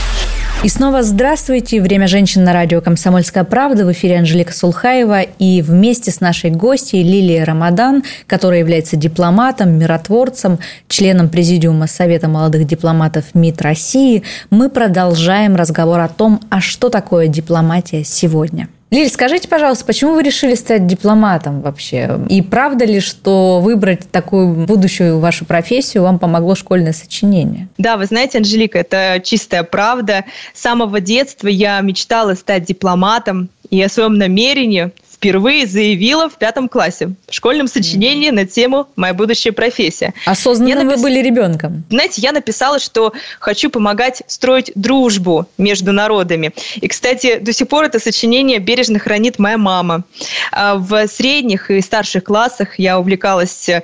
и 0.63 0.69
снова 0.69 1.03
здравствуйте. 1.03 1.81
Время 1.81 2.07
женщин 2.07 2.43
на 2.43 2.51
радио 2.51 2.81
«Комсомольская 2.81 3.43
правда». 3.43 3.85
В 3.85 3.91
эфире 3.91 4.17
Анжелика 4.17 4.53
Сулхаева. 4.53 5.21
И 5.21 5.61
вместе 5.61 6.09
с 6.09 6.19
нашей 6.19 6.49
гостьей 6.49 7.03
Лилией 7.03 7.43
Рамадан, 7.43 8.03
которая 8.25 8.59
является 8.59 8.95
дипломатом, 8.95 9.77
миротворцем, 9.77 10.57
членом 10.87 11.29
Президиума 11.29 11.85
Совета 11.85 12.27
молодых 12.27 12.65
дипломатов 12.65 13.25
МИД 13.35 13.61
России, 13.61 14.23
мы 14.49 14.69
продолжаем 14.69 15.55
разговор 15.55 15.99
о 15.99 16.07
том, 16.07 16.41
а 16.49 16.59
что 16.59 16.89
такое 16.89 17.27
дипломатия 17.27 18.03
сегодня. 18.03 18.67
Лиль, 18.89 19.09
скажите, 19.09 19.49
пожалуйста, 19.49 19.83
почему 19.85 20.13
вы 20.13 20.23
решили 20.23 20.55
стать 20.55 20.87
дипломатом 20.87 21.61
вообще? 21.61 22.19
И 22.29 22.41
правда 22.41 22.85
ли, 22.85 23.01
что 23.01 23.59
выбрать 23.59 24.09
такую 24.09 24.65
будущую 24.65 25.19
вашу 25.19 25.43
профессию 25.45 26.03
вам 26.03 26.19
помогло 26.19 26.55
школьное 26.55 26.93
сочинение? 26.93 27.67
Да, 27.77 27.97
вы 27.97 28.05
знаете, 28.05 28.37
Анжелика, 28.37 28.79
это 28.79 29.21
чистая 29.23 29.63
правда. 29.63 30.23
С 30.53 30.61
самого 30.61 31.01
детства 31.01 31.49
я 31.49 31.81
мечтала 31.81 32.35
стать 32.35 32.63
дипломатом, 32.63 33.49
и 33.69 33.81
о 33.81 33.89
своем 33.89 34.13
намерении 34.13 34.91
впервые 35.17 35.65
заявила 35.65 36.29
в 36.29 36.37
пятом 36.37 36.69
классе 36.69 37.09
в 37.27 37.33
школьном 37.33 37.67
сочинении 37.67 38.29
на 38.29 38.45
тему 38.45 38.87
«Моя 38.95 39.15
будущая 39.15 39.51
профессия». 39.51 40.13
Осознанно 40.25 40.83
напис... 40.83 40.97
вы 40.97 41.01
были 41.01 41.25
ребенком? 41.25 41.83
Знаете, 41.89 42.21
я 42.21 42.31
написала, 42.31 42.77
что 42.77 43.13
хочу 43.39 43.71
помогать 43.71 44.21
строить 44.27 44.71
дружбу 44.75 45.47
между 45.57 45.91
народами. 45.91 46.53
И, 46.75 46.87
кстати, 46.87 47.39
до 47.39 47.51
сих 47.51 47.67
пор 47.67 47.85
это 47.85 47.99
сочинение 47.99 48.59
бережно 48.59 48.99
хранит 48.99 49.39
моя 49.39 49.57
мама. 49.57 50.03
А 50.51 50.75
в 50.75 51.07
средних 51.07 51.71
и 51.71 51.81
старших 51.81 52.23
классах 52.23 52.77
я 52.77 52.99
увлекалась 52.99 53.69
э, 53.69 53.81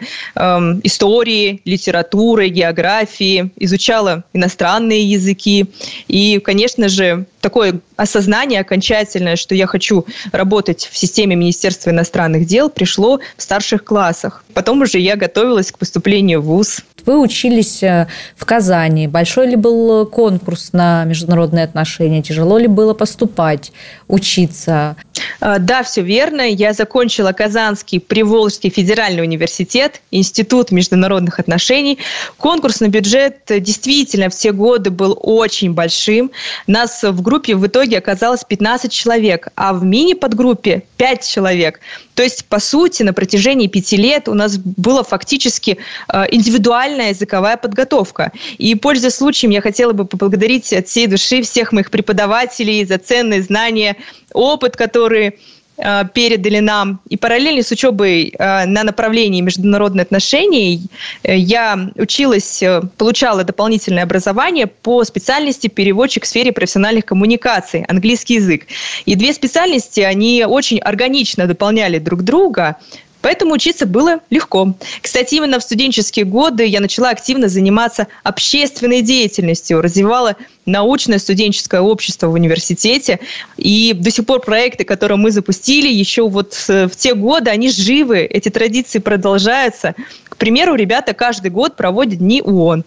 историей, 0.84 1.62
литературой, 1.66 2.50
географией, 2.50 3.52
изучала 3.56 4.24
иностранные 4.34 5.04
языки. 5.04 5.66
И, 6.08 6.40
конечно 6.40 6.90
же, 6.90 7.26
такое 7.44 7.82
осознание 7.98 8.62
окончательное, 8.62 9.36
что 9.36 9.54
я 9.54 9.68
хочу 9.68 10.06
работать 10.32 10.90
в 10.92 10.98
системе 10.98 11.36
Министерства 11.36 11.92
иностранных 11.92 12.48
дел, 12.48 12.70
пришло 12.70 13.20
в 13.38 13.42
старших 13.44 13.84
классах. 13.84 14.44
Потом 14.54 14.82
уже 14.82 14.98
я 14.98 15.16
готовилась 15.16 15.72
к 15.72 15.78
поступлению 15.78 16.42
в 16.42 16.46
ВУЗ. 16.46 16.80
Вы 17.06 17.20
учились 17.20 17.84
э, 17.84 18.08
в 18.38 18.46
Казани. 18.46 19.08
Большой 19.08 19.48
ли 19.48 19.56
был 19.58 20.06
конкурс 20.06 20.72
на 20.72 21.04
международные 21.04 21.66
отношения? 21.66 22.24
Тяжело 22.24 22.58
ли 22.58 22.68
было 22.68 22.94
поступать, 22.94 23.74
учиться? 24.08 24.96
А, 25.40 25.60
да, 25.60 25.84
все 25.84 26.02
верно. 26.02 26.42
Я 26.42 26.74
закончила 26.74 27.32
Казанский 27.32 28.00
Приволжский 28.00 28.70
федеральный 28.70 29.24
университет, 29.24 30.02
Институт 30.12 30.72
международных 30.72 31.40
отношений. 31.40 32.00
Конкурс 32.38 32.80
на 32.80 32.88
бюджет 32.88 33.40
действительно 33.48 34.30
все 34.30 34.52
годы 34.52 34.90
был 34.90 35.18
очень 35.22 35.74
большим. 35.74 36.32
Нас 36.68 37.04
в 37.04 37.22
группе 37.22 37.56
в 37.56 37.66
итоге 37.66 37.98
оказалось 37.98 38.44
15 38.44 38.92
человек, 38.92 39.48
а 39.56 39.74
в 39.74 39.84
мини-подгруппе 39.84 40.84
5 40.98 41.28
человек. 41.28 41.80
То 42.16 42.24
есть, 42.24 42.46
по 42.46 42.60
сути, 42.60 43.04
на 43.04 43.14
протяжении 43.14 43.68
пяти 43.68 43.98
лет 43.98 44.28
у 44.28 44.34
нас 44.34 44.58
была 44.58 45.04
фактически 45.04 45.78
э, 46.08 46.24
индивидуальная 46.30 47.10
языковая 47.10 47.58
подготовка. 47.58 48.32
И, 48.58 48.76
пользуясь 48.76 49.16
случаем, 49.16 49.52
я 49.52 49.62
хотела 49.62 49.94
бы 49.94 50.06
поблагодарить 50.06 50.72
от 50.74 50.88
всей 50.88 51.08
души 51.08 51.42
всех 51.42 51.72
моих 51.72 51.90
преподавателей 51.90 52.86
за 52.86 52.98
ценные 52.98 53.42
знания, 53.42 53.98
опыт, 54.34 54.76
который 54.76 55.40
Э, 55.78 56.04
передали 56.14 56.60
нам. 56.60 57.02
И 57.10 57.18
параллельно 57.18 57.64
с 57.64 57.72
учебой 57.72 58.34
э, 58.38 58.66
на 58.66 58.84
направлении 58.84 59.42
международные 59.42 60.04
отношения 60.04 60.80
э, 61.24 61.36
я 61.36 61.90
училась, 61.96 62.64
получала 62.98 63.44
дополнительное 63.44 64.04
образование 64.04 64.68
по 64.68 65.04
специальности 65.04 65.68
переводчик 65.68 66.26
в 66.26 66.28
сфере 66.28 66.52
профессиональных 66.52 67.06
коммуникаций, 67.06 67.86
английский 67.88 68.36
язык. 68.36 68.68
И 69.06 69.16
две 69.16 69.34
специальности, 69.34 70.02
они 70.02 70.46
очень 70.48 70.78
органично 70.78 71.48
дополняли 71.48 71.98
друг 71.98 72.22
друга. 72.22 72.78
Поэтому 73.24 73.54
учиться 73.54 73.86
было 73.86 74.20
легко. 74.30 74.76
Кстати, 75.02 75.36
именно 75.36 75.58
в 75.58 75.64
студенческие 75.64 76.26
годы 76.26 76.66
я 76.66 76.82
начала 76.82 77.10
активно 77.10 77.48
заниматься 77.48 78.08
общественной 78.24 79.02
деятельностью, 79.02 79.82
развивала 79.82 80.36
научное 80.66 81.20
студенческое 81.20 81.82
общество 81.82 82.28
в 82.28 82.34
университете. 82.34 83.20
И 83.58 83.94
до 83.94 84.12
сих 84.12 84.26
пор 84.26 84.42
проекты, 84.42 84.84
которые 84.84 85.18
мы 85.18 85.32
запустили 85.32 85.88
еще 85.88 86.28
вот 86.28 86.54
в 86.54 86.92
те 86.98 87.16
годы, 87.16 87.50
они 87.50 87.70
живы, 87.70 88.20
эти 88.20 88.50
традиции 88.50 89.00
продолжаются. 89.00 89.96
К 90.28 90.38
примеру, 90.38 90.76
ребята 90.76 91.14
каждый 91.14 91.52
год 91.52 91.76
проводят 91.76 92.20
дни 92.20 92.42
ООН 92.42 92.84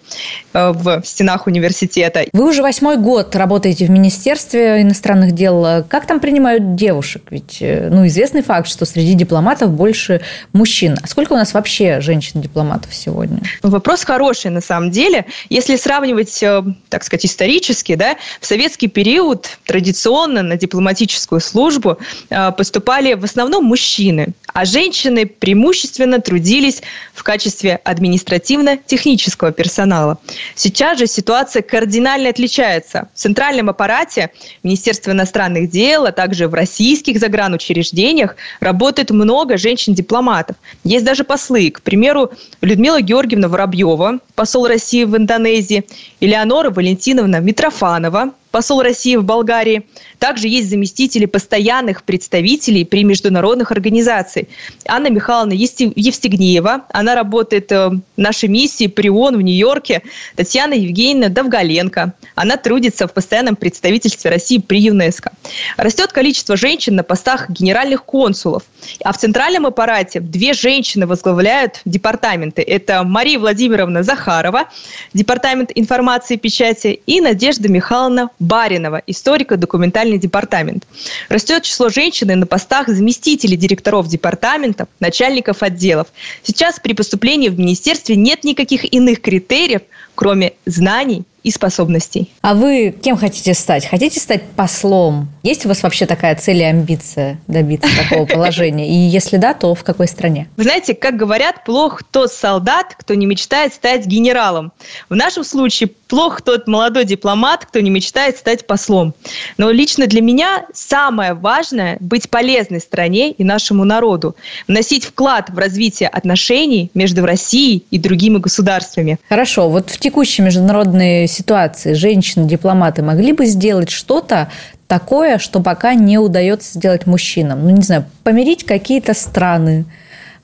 э, 0.53 0.73
в 0.73 1.03
стенах 1.05 1.47
университета. 1.47 2.25
Вы 2.33 2.49
уже 2.49 2.61
восьмой 2.61 2.97
год 2.97 3.35
работаете 3.37 3.87
в 3.87 3.91
Министерстве 3.91 4.83
иностранных 4.83 5.33
дел. 5.33 5.85
Как 5.89 6.07
там 6.07 6.19
принимают 6.19 6.75
девушек? 6.75 7.23
Ведь 7.31 7.59
ну, 7.61 8.07
известный 8.09 8.43
факт, 8.43 8.69
что 8.69 8.85
среди 8.85 9.15
дипломатов 9.15 9.71
больше 9.71 10.21
мужчин. 10.53 10.99
А 11.03 11.07
сколько 11.07 11.33
у 11.33 11.37
нас 11.37 11.55
вообще 11.55 12.01
женщин-дипломатов 12.01 12.95
сегодня? 12.95 13.41
Вопрос 13.63 14.05
хороший 14.05 14.51
на 14.51 14.61
самом 14.61 14.91
деле. 14.91 15.27
Если 15.49 15.77
сравнивать, 15.77 16.43
э, 16.43 16.63
так 16.89 17.05
сказать, 17.05 17.27
исторически, 17.27 17.95
да, 17.95 18.17
в 18.41 18.47
советский 18.47 18.89
период 18.89 19.59
традиционно 19.65 20.43
на 20.43 20.57
дипломатическую 20.57 21.41
службу 21.41 21.99
э, 22.31 22.53
поступали 22.53 23.15
в 23.15 23.25
основном 23.25 23.65
мужчины, 23.65 24.29
а 24.57 24.65
женщины 24.65 25.27
преимущественно 25.27 26.19
трудились 26.19 26.81
в 27.13 27.23
качестве 27.23 27.79
административно-технического 27.85 29.53
персонала. 29.53 30.17
Сейчас 30.55 30.99
же 30.99 31.07
ситуация 31.07 31.61
кардинально 31.61 32.31
отличается. 32.31 33.11
В 33.15 33.19
центральном 33.19 33.69
аппарате 33.69 34.31
Министерства 34.63 35.11
иностранных 35.11 35.69
дел, 35.69 36.07
а 36.07 36.13
также 36.13 36.49
в 36.49 36.55
российских 36.55 37.19
загранучреждениях 37.21 38.37
работает 38.61 39.11
много 39.11 39.59
женщин-дипломатов. 39.59 40.57
Есть 40.85 41.05
даже 41.05 41.25
послы. 41.25 41.71
К 41.71 41.83
примеру, 41.83 42.31
Людмила 42.63 43.03
Георгиевна 43.03 43.49
Воробьева, 43.49 44.21
посол 44.35 44.69
России 44.69 45.05
в 45.05 45.15
Индонезии, 45.19 45.85
Элеонора 46.21 46.71
Валентиновна 46.71 47.41
Митрофанова, 47.41 48.33
посол 48.57 48.81
России 48.81 49.17
в 49.17 49.23
Болгарии. 49.23 49.87
Также 50.19 50.49
есть 50.49 50.71
заместители 50.71 51.27
постоянных 51.27 52.05
представителей 52.05 52.87
при 52.87 53.05
международных 53.05 53.71
организациях. 53.71 54.47
Анна 54.89 55.11
Михайловна 55.11 55.53
Евстигнеева, 55.53 56.87
она 56.91 57.15
работает 57.15 57.71
э, 57.71 57.91
в 57.91 58.01
нашей 58.17 58.49
миссии 58.49 58.87
при 58.87 59.11
ООН 59.11 59.37
в 59.37 59.43
Нью-Йорке. 59.43 60.01
Татьяна 60.37 60.73
Евгеньевна 60.73 61.29
Довгаленко, 61.29 62.15
она 62.35 62.57
трудится 62.57 63.07
в 63.07 63.13
постоянном 63.13 63.57
представительстве 63.57 64.31
России 64.31 64.57
при 64.57 64.81
ЮНЕСКО. 64.81 65.33
Растет 65.77 66.13
количество 66.13 66.57
женщин 66.57 66.95
на 66.95 67.03
постах 67.03 67.51
генеральных 67.51 68.07
консулов. 68.07 68.63
А 69.05 69.13
в 69.13 69.19
центральном 69.19 69.67
аппарате 69.67 70.21
две 70.21 70.55
женщины 70.55 71.07
возглавляют 71.07 71.83
департаменты. 71.85 72.63
Это 72.63 73.05
Мария 73.05 73.39
Владимировна 73.39 74.03
Захарова, 74.03 74.65
департамент 75.13 75.73
информации 75.75 76.37
и 76.37 76.39
печати, 76.39 77.01
и 77.05 77.21
Надежда 77.21 77.69
Михайловна 77.69 78.31
Баринова, 78.47 79.03
историко-документальный 79.07 80.19
департамент. 80.19 80.87
Растет 81.29 81.65
число 81.65 81.89
женщин 81.89 82.27
на 82.39 82.47
постах 82.47 82.89
заместителей 82.89 83.57
директоров 83.57 84.09
департаментов, 84.09 84.89
начальников 85.01 85.63
отделов. 85.63 86.09
Сейчас 86.43 86.81
при 86.81 86.93
поступлении 86.93 87.49
в 87.49 87.59
министерстве 87.59 88.17
нет 88.17 88.45
никаких 88.45 88.93
иных 88.93 89.21
критериев, 89.21 89.83
кроме 90.15 90.55
знаний 90.65 91.25
и 91.47 91.53
способностей. 91.53 92.33
А 92.41 92.55
вы 92.55 92.91
кем 92.91 93.17
хотите 93.17 93.55
стать? 93.55 93.87
Хотите 93.87 94.19
стать 94.19 94.43
послом? 94.57 95.29
Есть 95.45 95.65
у 95.65 95.69
вас 95.69 95.85
вообще 95.85 96.05
такая 96.05 96.35
цель 96.35 96.57
и 96.57 96.65
амбиция 96.65 97.39
добиться 97.47 97.89
такого 97.97 98.27
положения? 98.35 98.89
И 98.89 98.95
если 98.95 99.37
да, 99.37 99.55
то 99.55 99.73
в 99.77 99.85
какой 99.85 100.09
стране? 100.09 100.49
Вы 100.57 100.65
знаете, 100.65 100.95
как 100.95 101.15
говорят, 101.15 101.63
плох 101.63 102.03
тот 102.03 102.33
солдат, 102.33 102.97
кто 102.99 103.15
не 103.15 103.27
мечтает 103.27 103.75
стать 103.75 104.07
генералом. 104.07 104.73
В 105.09 105.15
нашем 105.15 105.45
случае 105.45 105.89
плох 106.09 106.43
тот 106.43 106.67
молодой 106.67 107.05
дипломат, 107.05 107.67
кто 107.67 107.81
не 107.81 107.91
мечтает 107.91 108.37
стать 108.37 108.67
послом. 108.67 109.15
Но 109.59 109.71
лично 109.71 110.07
для 110.07 110.21
меня 110.21 110.67
самое 110.73 111.35
важное– 111.35 111.97
быть 112.01 112.31
полезной 112.31 112.81
стране 112.81 113.33
и 113.33 113.45
нашему 113.45 113.85
народу, 113.85 114.37
вносить 114.69 115.05
вклад 115.05 115.51
в 115.51 115.59
развитие 115.59 116.09
отношений 116.09 116.91
между 116.95 117.25
Россией 117.27 117.85
и 117.91 117.99
другими 117.99 118.39
государствами. 118.39 119.19
Хорошо, 119.29 119.69
вот 119.69 119.91
в 119.91 119.99
текущей 119.99 120.43
международной 120.43 121.27
ситуации 121.27 121.95
женщины-дипломаты 121.95 123.03
могли 123.03 123.33
бы 123.33 123.47
сделать 123.47 123.91
что-то 123.91 124.51
такое, 124.87 125.39
что 125.39 125.61
пока 125.61 125.95
не 125.95 126.19
удается 126.19 126.79
сделать 126.79 127.07
мужчинам? 127.07 127.65
Ну, 127.65 127.71
не 127.71 127.83
знаю, 127.83 128.05
помирить 128.23 128.65
какие-то 128.65 129.15
страны, 129.15 129.85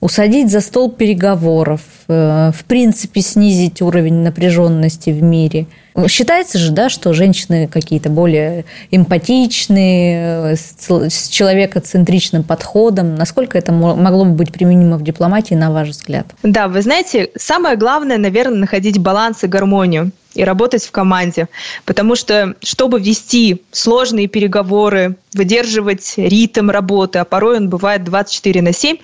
усадить 0.02 0.50
за 0.50 0.60
стол 0.60 0.90
переговоров, 0.90 1.80
э, 2.08 2.50
в 2.52 2.64
принципе 2.64 3.20
снизить 3.22 3.80
уровень 3.80 4.22
напряженности 4.22 5.10
в 5.10 5.22
мире. 5.22 5.66
Считается 6.08 6.58
же, 6.58 6.72
да, 6.72 6.88
что 6.88 7.12
женщины 7.12 7.68
какие-то 7.68 8.08
более 8.10 8.64
эмпатичные, 8.90 10.56
с 10.56 11.28
человекоцентричным 11.28 12.42
подходом. 12.42 13.14
Насколько 13.14 13.58
это 13.58 13.72
могло 13.72 14.24
бы 14.24 14.32
быть 14.32 14.50
применимо 14.52 14.96
в 14.96 15.04
дипломатии, 15.04 15.54
на 15.54 15.70
ваш 15.70 15.90
взгляд? 15.90 16.26
Да, 16.42 16.66
вы 16.66 16.82
знаете, 16.82 17.30
самое 17.36 17.76
главное, 17.76 18.18
наверное, 18.18 18.58
находить 18.58 18.98
баланс 18.98 19.44
и 19.44 19.46
гармонию 19.46 20.10
и 20.34 20.44
работать 20.44 20.84
в 20.84 20.90
команде. 20.90 21.48
Потому 21.84 22.16
что, 22.16 22.54
чтобы 22.62 23.00
вести 23.00 23.62
сложные 23.70 24.28
переговоры, 24.28 25.16
выдерживать 25.34 26.14
ритм 26.16 26.70
работы, 26.70 27.18
а 27.18 27.24
порой 27.24 27.56
он 27.56 27.68
бывает 27.68 28.04
24 28.04 28.62
на 28.62 28.72
7, 28.72 28.96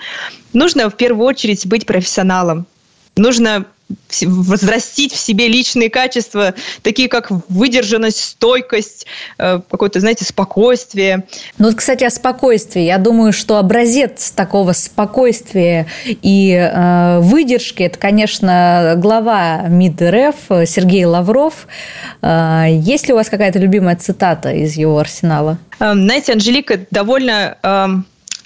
нужно 0.52 0.90
в 0.90 0.96
первую 0.96 1.26
очередь 1.26 1.66
быть 1.66 1.86
профессионалом. 1.86 2.66
Нужно 3.18 3.66
возрастить 4.22 5.12
в 5.12 5.16
себе 5.16 5.48
личные 5.48 5.88
качества, 5.88 6.54
такие 6.82 7.08
как 7.08 7.30
выдержанность, 7.48 8.22
стойкость, 8.22 9.06
э, 9.38 9.60
какое-то, 9.70 10.00
знаете, 10.00 10.24
спокойствие. 10.24 11.24
Ну 11.58 11.68
вот, 11.68 11.76
кстати, 11.76 12.04
о 12.04 12.10
спокойствии. 12.10 12.82
Я 12.82 12.98
думаю, 12.98 13.32
что 13.32 13.56
образец 13.56 14.30
такого 14.30 14.72
спокойствия 14.72 15.86
и 16.06 16.52
э, 16.52 17.20
выдержки– 17.20 17.82
это, 17.84 17.98
конечно, 17.98 18.94
глава 18.96 19.62
МИД 19.68 20.02
РФ 20.02 20.68
Сергей 20.68 21.04
Лавров. 21.04 21.66
Э, 22.20 22.66
есть 22.68 23.08
ли 23.08 23.14
у 23.14 23.16
вас 23.16 23.28
какая-то 23.28 23.58
любимая 23.58 23.96
цитата 23.96 24.52
из 24.52 24.76
его 24.76 24.98
арсенала? 24.98 25.58
Э, 25.80 25.92
знаете, 25.94 26.32
Анжелика 26.32 26.78
довольно 26.90 27.56
э, 27.62 27.86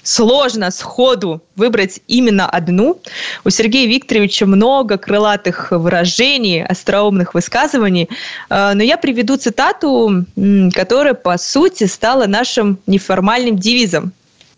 сложно 0.03 0.69
сходу 0.71 1.41
выбрать 1.55 2.01
именно 2.07 2.47
одну. 2.49 2.99
У 3.43 3.49
Сергея 3.49 3.87
Викторовича 3.87 4.45
много 4.45 4.97
крылатых 4.97 5.71
выражений, 5.71 6.63
остроумных 6.63 7.33
высказываний, 7.33 8.09
э, 8.49 8.73
но 8.73 8.83
я 8.83 8.97
приведу 8.97 9.37
цитату, 9.37 10.25
которая, 10.73 11.13
по 11.13 11.37
сути, 11.37 11.85
стала 11.85 12.27
нашим 12.27 12.77
неформальным 12.85 13.57
девизом 13.57 14.11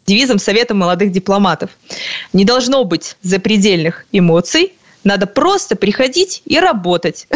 девизом 0.05 0.37
Совета 0.37 0.75
молодых 0.75 1.11
дипломатов. 1.11 1.71
Не 2.31 2.45
должно 2.45 2.83
быть 2.83 3.17
запредельных 3.23 4.05
эмоций– 4.11 4.73
надо 5.05 5.27
просто 5.27 5.75
приходить 5.75 6.41
и 6.45 6.59
работать. 6.59 7.27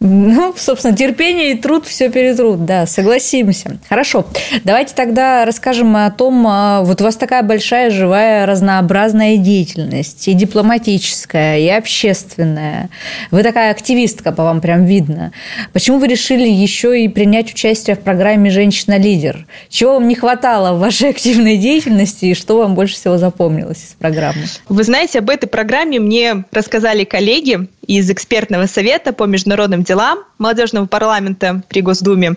Ну, 0.00 0.52
собственно, 0.56 0.96
терпение 0.96 1.52
и 1.52 1.58
труд 1.58 1.86
все 1.86 2.10
перетрут, 2.10 2.64
да, 2.64 2.86
согласимся. 2.86 3.78
Хорошо, 3.88 4.26
давайте 4.64 4.94
тогда 4.94 5.44
расскажем 5.44 5.96
о 5.96 6.10
том, 6.10 6.44
а, 6.46 6.82
вот 6.82 7.00
у 7.00 7.04
вас 7.04 7.16
такая 7.16 7.44
большая, 7.44 7.90
живая, 7.90 8.44
разнообразная 8.44 9.36
деятельность, 9.36 10.26
и 10.26 10.34
дипломатическая, 10.34 11.60
и 11.60 11.68
общественная. 11.68 12.90
Вы 13.30 13.44
такая 13.44 13.70
активистка, 13.70 14.32
по 14.32 14.42
вам 14.42 14.60
прям 14.60 14.84
видно. 14.84 15.32
Почему 15.72 15.98
вы 15.98 16.08
решили 16.08 16.48
еще 16.48 17.00
и 17.00 17.08
принять 17.08 17.52
участие 17.52 17.94
в 17.94 18.00
программе 18.00 18.50
«Женщина-лидер»? 18.50 19.46
Чего 19.68 19.94
вам 19.94 20.08
не 20.08 20.16
хватало 20.16 20.74
в 20.74 20.80
вашей 20.80 21.10
активной 21.10 21.56
деятельности, 21.56 22.26
и 22.26 22.34
что 22.34 22.58
вам 22.58 22.74
больше 22.74 22.94
всего 22.96 23.18
запомнилось 23.18 23.84
из 23.84 23.94
программы? 23.96 24.42
Вы 24.68 24.82
знаете, 24.82 25.20
об 25.20 25.30
этой 25.30 25.46
программе 25.46 26.00
мне 26.00 26.44
рассказали 26.50 27.04
коллеги 27.12 27.68
из 27.86 28.10
экспертного 28.10 28.64
совета 28.64 29.12
по 29.12 29.24
международным 29.24 29.82
делам 29.82 30.20
молодежного 30.38 30.86
парламента 30.86 31.62
при 31.68 31.82
Госдуме. 31.82 32.36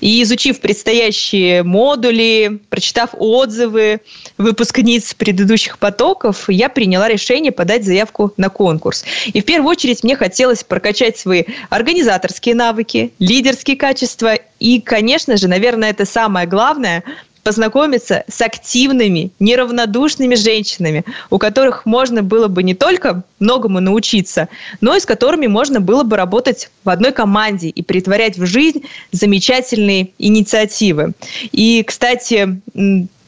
И 0.00 0.22
изучив 0.22 0.60
предстоящие 0.60 1.62
модули, 1.62 2.62
прочитав 2.70 3.10
отзывы 3.12 4.00
выпускниц 4.38 5.12
предыдущих 5.12 5.78
потоков, 5.78 6.48
я 6.48 6.70
приняла 6.70 7.06
решение 7.06 7.52
подать 7.52 7.84
заявку 7.84 8.32
на 8.38 8.48
конкурс. 8.48 9.04
И 9.26 9.42
в 9.42 9.44
первую 9.44 9.70
очередь 9.70 10.02
мне 10.02 10.16
хотелось 10.16 10.64
прокачать 10.64 11.18
свои 11.18 11.44
организаторские 11.68 12.54
навыки, 12.54 13.12
лидерские 13.18 13.76
качества 13.76 14.38
и, 14.58 14.80
конечно 14.80 15.36
же, 15.36 15.48
наверное, 15.48 15.90
это 15.90 16.06
самое 16.06 16.46
главное– 16.46 17.04
познакомиться 17.44 18.24
с 18.26 18.40
активными, 18.40 19.30
неравнодушными 19.38 20.34
женщинами, 20.34 21.04
у 21.30 21.38
которых 21.38 21.86
можно 21.86 22.22
было 22.22 22.48
бы 22.48 22.62
не 22.62 22.74
только 22.74 23.22
многому 23.38 23.80
научиться, 23.80 24.48
но 24.80 24.96
и 24.96 25.00
с 25.00 25.06
которыми 25.06 25.46
можно 25.46 25.80
было 25.80 26.02
бы 26.02 26.16
работать 26.16 26.70
в 26.82 26.88
одной 26.88 27.12
команде 27.12 27.68
и 27.68 27.82
притворять 27.82 28.38
в 28.38 28.46
жизнь 28.46 28.84
замечательные 29.12 30.10
инициативы. 30.18 31.12
И, 31.52 31.84
кстати, 31.86 32.60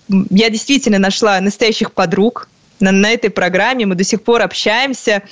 я 0.08 0.50
действительно 0.50 0.98
нашла 0.98 1.40
настоящих 1.40 1.92
подруг, 1.92 2.48
на, 2.80 2.92
на 2.92 3.10
этой 3.10 3.30
программе. 3.30 3.86
Мы 3.86 3.94
до 3.94 4.04
сих 4.04 4.22
пор 4.22 4.42
общаемся, 4.42 5.22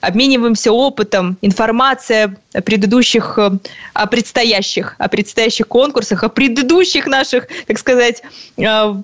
обмениваемся 0.00 0.72
опытом, 0.72 1.36
информация 1.42 2.36
о 2.52 2.60
предыдущих, 2.60 3.38
э, 3.38 3.50
о 3.94 4.06
предстоящих, 4.06 4.94
о 4.98 5.08
предстоящих 5.08 5.68
конкурсах, 5.68 6.22
о 6.24 6.28
предыдущих 6.28 7.06
наших, 7.06 7.48
так 7.66 7.78
сказать, 7.78 8.22
э, 8.56 8.62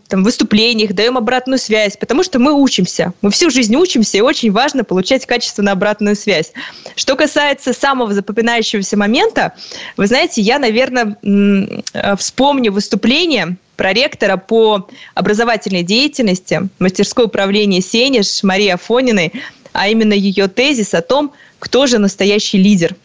там, 0.08 0.24
выступлениях, 0.24 0.92
даем 0.92 1.16
обратную 1.16 1.58
связь, 1.58 1.96
потому 1.96 2.22
что 2.22 2.38
мы 2.38 2.52
учимся. 2.52 3.12
Мы 3.22 3.30
всю 3.30 3.50
жизнь 3.50 3.74
учимся, 3.76 4.18
и 4.18 4.20
очень 4.20 4.52
важно 4.52 4.84
получать 4.84 5.26
качественную 5.26 5.72
обратную 5.72 6.16
связь. 6.16 6.52
Что 6.96 7.16
касается 7.16 7.72
самого 7.72 8.12
запоминающегося 8.14 8.96
момента, 8.96 9.54
вы 9.96 10.06
знаете, 10.06 10.40
я, 10.40 10.58
наверное, 10.58 11.16
э, 11.22 12.16
вспомню 12.16 12.72
выступление 12.72 13.56
проректора 13.78 14.36
по 14.36 14.88
образовательной 15.14 15.84
деятельности 15.84 16.68
мастерской 16.80 17.26
управления 17.26 17.80
«Сенеж» 17.80 18.42
Марии 18.42 18.68
Афониной, 18.68 19.32
а 19.72 19.88
именно 19.88 20.12
ее 20.12 20.48
тезис 20.48 20.92
о 20.92 21.00
том, 21.00 21.32
кто 21.60 21.86
же 21.86 21.98
настоящий 21.98 22.58
лидер. 22.58 22.96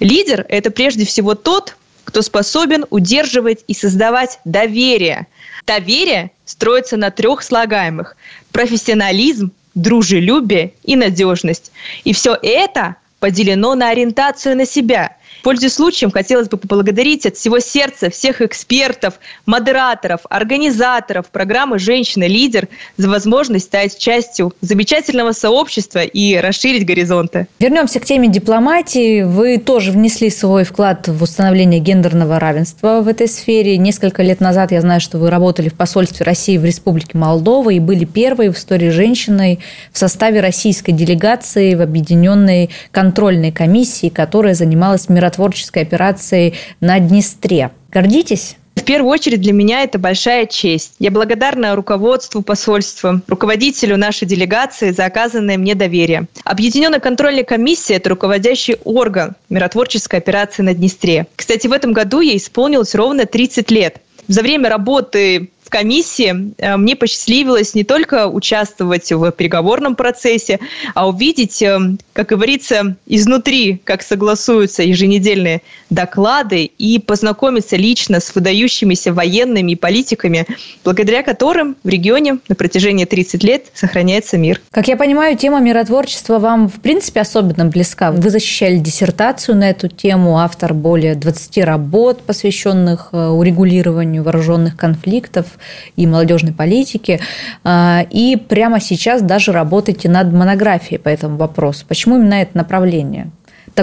Лидер– 0.00 0.44
это 0.48 0.70
прежде 0.70 1.06
всего 1.06 1.34
тот, 1.34 1.76
кто 2.04 2.20
способен 2.20 2.84
удерживать 2.90 3.64
и 3.66 3.74
создавать 3.74 4.38
доверие. 4.44 5.26
Доверие 5.66 6.30
строится 6.44 6.96
на 6.96 7.10
трех 7.10 7.42
слагаемых– 7.42 8.16
профессионализм, 8.52 9.52
дружелюбие 9.74 10.74
и 10.84 10.94
надежность. 10.96 11.72
И 12.04 12.12
все 12.12 12.36
это 12.42 12.96
поделено 13.18 13.74
на 13.74 13.88
ориентацию 13.88 14.56
на 14.56 14.66
себя– 14.66 15.16
Пользуясь 15.42 15.74
случаем, 15.74 16.10
хотелось 16.10 16.48
бы 16.48 16.56
поблагодарить 16.56 17.24
от 17.26 17.36
всего 17.36 17.60
сердца 17.60 18.10
всех 18.10 18.40
экспертов, 18.40 19.14
модераторов, 19.46 20.22
организаторов 20.28 21.26
программы 21.30 21.78
«Женщина-лидер» 21.78 22.68
за 22.96 23.08
возможность 23.08 23.66
стать 23.66 23.98
частью 23.98 24.52
замечательного 24.60 25.32
сообщества 25.32 26.00
и 26.00 26.36
расширить 26.36 26.84
горизонты. 26.84 27.46
Вернемся 27.58 28.00
к 28.00 28.04
теме 28.04 28.28
дипломатии. 28.28 29.22
Вы 29.22 29.58
тоже 29.58 29.92
внесли 29.92 30.30
свой 30.30 30.64
вклад 30.64 31.08
в 31.08 31.22
установление 31.22 31.80
гендерного 31.80 32.38
равенства 32.38 33.00
в 33.00 33.08
этой 33.08 33.28
сфере. 33.28 33.76
Несколько 33.76 34.22
лет 34.22 34.40
назад 34.40 34.72
я 34.72 34.80
знаю, 34.80 35.00
что 35.00 35.18
вы 35.18 35.30
работали 35.30 35.68
в 35.68 35.74
посольстве 35.74 36.24
России 36.26 36.58
в 36.58 36.64
Республике 36.64 37.16
Молдова 37.16 37.70
и 37.70 37.78
были 37.78 38.04
первой 38.04 38.50
в 38.50 38.56
истории 38.56 38.90
женщиной 38.90 39.60
в 39.92 39.98
составе 39.98 40.40
российской 40.40 40.92
делегации 40.92 41.74
в 41.74 41.80
объединенной 41.80 42.70
контрольной 42.90 43.52
комиссии, 43.52 44.08
которая 44.08 44.54
занималась 44.54 45.08
миротворчеством 45.08 45.27
миротворческой 45.28 45.82
операции 45.82 46.54
на 46.80 46.98
Днестре. 46.98 47.70
Гордитесь? 47.90 48.56
В 48.76 48.84
первую 48.84 49.10
очередь 49.12 49.42
для 49.42 49.52
меня 49.52 49.82
это 49.82 49.98
большая 49.98 50.46
честь. 50.46 50.94
Я 50.98 51.10
благодарна 51.10 51.74
руководству 51.74 52.42
посольства, 52.42 53.20
руководителю 53.26 53.98
нашей 53.98 54.26
делегации 54.26 54.92
за 54.92 55.04
оказанное 55.04 55.58
мне 55.58 55.74
доверие. 55.74 56.28
Объединенная 56.44 57.00
контрольная 57.00 57.44
комиссия– 57.44 57.94
это 57.96 58.10
руководящий 58.10 58.76
орган 58.84 59.34
миротворческой 59.50 60.20
операции 60.20 60.62
на 60.62 60.72
Днестре. 60.72 61.26
Кстати, 61.36 61.66
в 61.66 61.72
этом 61.72 61.92
году 61.92 62.20
ей 62.20 62.38
исполнилось 62.38 62.94
ровно 62.94 63.26
30 63.26 63.70
лет. 63.70 64.00
За 64.28 64.42
время 64.42 64.68
работы 64.70 65.50
в 65.68 65.70
комиссии 65.70 66.54
э, 66.56 66.78
мне 66.78 66.96
посчастливилось 66.96 67.74
не 67.74 67.84
только 67.84 68.26
участвовать 68.26 69.12
в 69.12 69.30
переговорном 69.32 69.96
процессе, 69.96 70.60
а 70.94 71.06
увидеть, 71.06 71.60
э, 71.60 71.78
как 72.14 72.28
говорится, 72.28 72.96
изнутри, 73.04 73.78
как 73.84 74.00
согласуются 74.02 74.82
еженедельные 74.82 75.60
доклады 75.90 76.64
и 76.64 76.98
познакомиться 76.98 77.76
лично 77.76 78.20
с 78.20 78.34
выдающимися 78.34 79.12
военными 79.12 79.72
и 79.72 79.76
политиками, 79.76 80.46
благодаря 80.84 81.22
которым 81.22 81.76
в 81.84 81.88
регионе 81.88 82.38
на 82.48 82.54
протяжении 82.54 83.04
30 83.04 83.44
лет 83.44 83.66
сохраняется 83.74 84.38
мир. 84.38 84.62
Как 84.70 84.88
я 84.88 84.96
понимаю, 84.96 85.36
тема 85.36 85.60
миротворчества 85.60 86.38
вам, 86.38 86.70
в 86.70 86.80
принципе, 86.80 87.20
особенно 87.20 87.66
близка. 87.66 88.10
Вы 88.10 88.30
защищали 88.30 88.78
диссертацию 88.78 89.54
на 89.54 89.68
эту 89.68 89.88
тему, 89.88 90.38
автор 90.38 90.72
более 90.72 91.14
20 91.14 91.58
работ, 91.58 92.22
посвященных 92.22 93.10
э, 93.12 93.26
урегулированию 93.28 94.22
вооруженных 94.22 94.74
конфликтов 94.74 95.57
и 95.96 96.06
молодежной 96.06 96.52
политики. 96.52 97.20
А, 97.64 98.04
и 98.10 98.36
прямо 98.36 98.80
сейчас 98.80 99.22
даже 99.22 99.52
работаете 99.52 100.08
над 100.08 100.32
монографией 100.32 100.98
по 100.98 101.08
этому 101.08 101.36
вопросу. 101.36 101.84
Почему 101.86 102.16
именно 102.16 102.34
это 102.34 102.56
направление? 102.56 103.30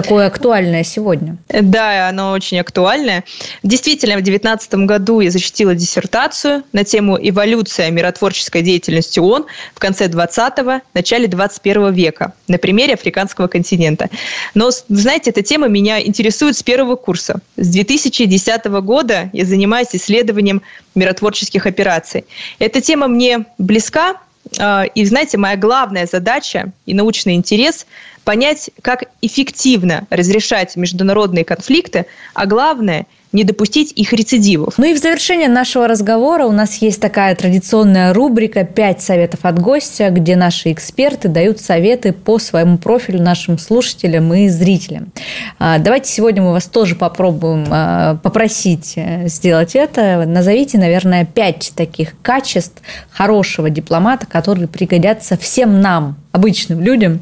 Такое 0.02 0.26
актуальное 0.26 0.84
сегодня. 0.84 1.38
Да, 1.48 2.08
оно 2.10 2.32
очень 2.32 2.60
актуальное. 2.60 3.24
Действительно, 3.62 4.16
в 4.16 4.22
2019 4.22 4.74
году 4.86 5.20
я 5.20 5.30
защитила 5.30 5.74
диссертацию 5.74 6.64
на 6.74 6.84
тему 6.84 7.18
«Эволюция 7.18 7.90
миротворческой 7.90 8.60
деятельности 8.60 9.20
ООН 9.20 9.46
в 9.74 9.78
конце 9.78 10.08
20-го, 10.08 10.82
начале 10.92 11.28
21 11.28 11.94
века» 11.94 12.34
на 12.46 12.58
примере 12.58 12.92
африканского 12.92 13.46
континента. 13.46 14.10
Но, 14.54 14.70
знаете, 14.88 15.30
эта 15.30 15.42
тема 15.42 15.66
меня 15.68 15.98
интересует 16.02 16.58
с 16.58 16.62
первого 16.62 16.96
курса. 16.96 17.40
С 17.56 17.68
2010 17.68 18.66
года 18.82 19.30
я 19.32 19.46
занимаюсь 19.46 19.88
исследованием 19.92 20.60
миротворческих 20.94 21.64
операций. 21.66 22.26
Эта 22.58 22.82
тема 22.82 23.08
мне 23.08 23.46
близка, 23.56 24.16
и, 24.58 25.04
знаете, 25.04 25.38
моя 25.38 25.56
главная 25.56 26.06
задача 26.06 26.72
и 26.86 26.94
научный 26.94 27.34
интерес– 27.34 27.86
понять, 28.24 28.70
как 28.82 29.04
эффективно 29.22 30.06
разрешать 30.10 30.74
международные 30.74 31.44
конфликты, 31.44 32.06
а 32.34 32.46
главное– 32.46 33.06
не 33.36 33.44
допустить 33.44 33.92
их 33.94 34.14
рецидивов. 34.14 34.78
Ну 34.78 34.86
и 34.86 34.94
в 34.94 34.98
завершение 34.98 35.48
нашего 35.48 35.86
разговора 35.86 36.46
у 36.46 36.52
нас 36.52 36.76
есть 36.76 37.00
такая 37.02 37.34
традиционная 37.36 38.14
рубрика 38.14 38.64
«Пять 38.64 39.02
советов 39.02 39.40
от 39.42 39.60
гостя», 39.60 40.08
где 40.08 40.36
наши 40.36 40.72
эксперты 40.72 41.28
дают 41.28 41.60
советы 41.60 42.14
по 42.14 42.38
своему 42.38 42.78
профилю 42.78 43.22
нашим 43.22 43.58
слушателям 43.58 44.32
и 44.32 44.48
зрителям. 44.48 45.12
А, 45.58 45.78
давайте 45.78 46.10
сегодня 46.10 46.42
мы 46.42 46.52
вас 46.52 46.64
тоже 46.64 46.96
попробуем 46.96 47.66
а, 47.70 48.16
попросить 48.22 48.94
э, 48.96 49.28
сделать 49.28 49.76
это. 49.76 50.24
Назовите, 50.26 50.78
наверное, 50.78 51.26
пять 51.26 51.72
таких 51.76 52.14
качеств 52.22 52.80
хорошего 53.10 53.68
дипломата, 53.68 54.24
которые 54.26 54.66
пригодятся 54.66 55.36
всем 55.36 55.82
нам, 55.82 56.16
обычным 56.36 56.80
людям, 56.80 57.20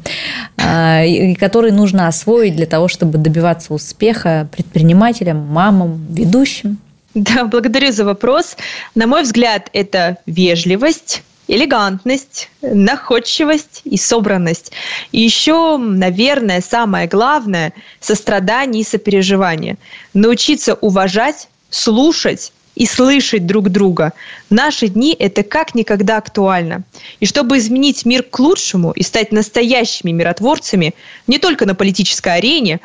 а, 0.57 1.03
и 1.03 1.33
которые 1.35 1.73
нужно 1.73 2.07
освоить 2.07 2.55
для 2.55 2.65
того, 2.65 2.87
чтобы 2.87 3.17
добиваться 3.17 3.73
успеха 3.73 4.47
предпринимателям, 4.51 5.37
мамам, 5.37 6.05
ведущим? 6.09 6.77
Да, 7.15 7.45
благодарю 7.45 7.91
за 7.93 8.03
вопрос. 8.03 8.57
На 8.93 9.07
мой 9.07 9.23
взгляд, 9.23 9.69
это 9.71 10.17
вежливость, 10.25 11.23
элегантность, 11.47 12.49
находчивость 12.61 13.81
и 13.85 13.97
собранность. 13.97 14.73
И 15.13 15.21
еще, 15.21 15.77
наверное, 15.77 16.61
самое 16.61 17.07
главное– 17.07 17.71
сострадание 18.01 18.81
и 18.81 18.85
сопереживание. 18.85 19.77
Научиться 20.13 20.73
уважать, 20.73 21.47
слушать 21.69 22.51
и 22.75 22.85
слышать 22.85 23.45
друг 23.45 23.69
друга. 23.69 24.13
В 24.49 24.53
наши 24.53 24.87
дни 24.87 25.15
это 25.17 25.43
как 25.43 25.75
никогда 25.75 26.17
актуально. 26.17 26.83
И 27.19 27.25
чтобы 27.25 27.57
изменить 27.57 28.05
мир 28.05 28.23
к 28.23 28.39
лучшему 28.39 28.91
и 28.91 29.03
стать 29.03 29.31
настоящими 29.31 30.11
миротворцами 30.11 30.93
не 31.27 31.39
только 31.39 31.65
на 31.65 31.75
политической 31.75 32.35
арене, 32.35 32.79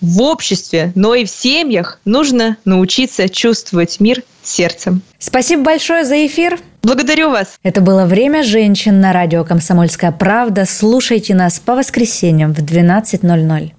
в 0.00 0.20
обществе, 0.20 0.92
но 0.94 1.14
и 1.14 1.24
в 1.24 1.30
семьях 1.30 2.00
нужно 2.04 2.56
научиться 2.64 3.28
чувствовать 3.28 3.98
мир 4.00 4.22
сердцем. 4.42 5.02
Спасибо 5.18 5.62
большое 5.62 6.04
за 6.04 6.26
эфир. 6.26 6.58
Благодарю 6.82 7.30
вас. 7.30 7.58
Это 7.62 7.80
было 7.80 8.04
«Время 8.04 8.42
женщин» 8.42 9.00
на 9.00 9.12
радио 9.12 9.44
«Комсомольская 9.44 10.12
правда». 10.12 10.64
Слушайте 10.66 11.34
нас 11.34 11.58
по 11.58 11.74
воскресеньям 11.74 12.54
в 12.54 12.58
12.00. 12.58 13.72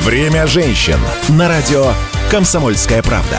«Время 0.00 0.46
женщин» 0.46 0.98
на 1.30 1.48
радио 1.48 1.92
«Комсомольская 2.30 3.02
правда». 3.02 3.38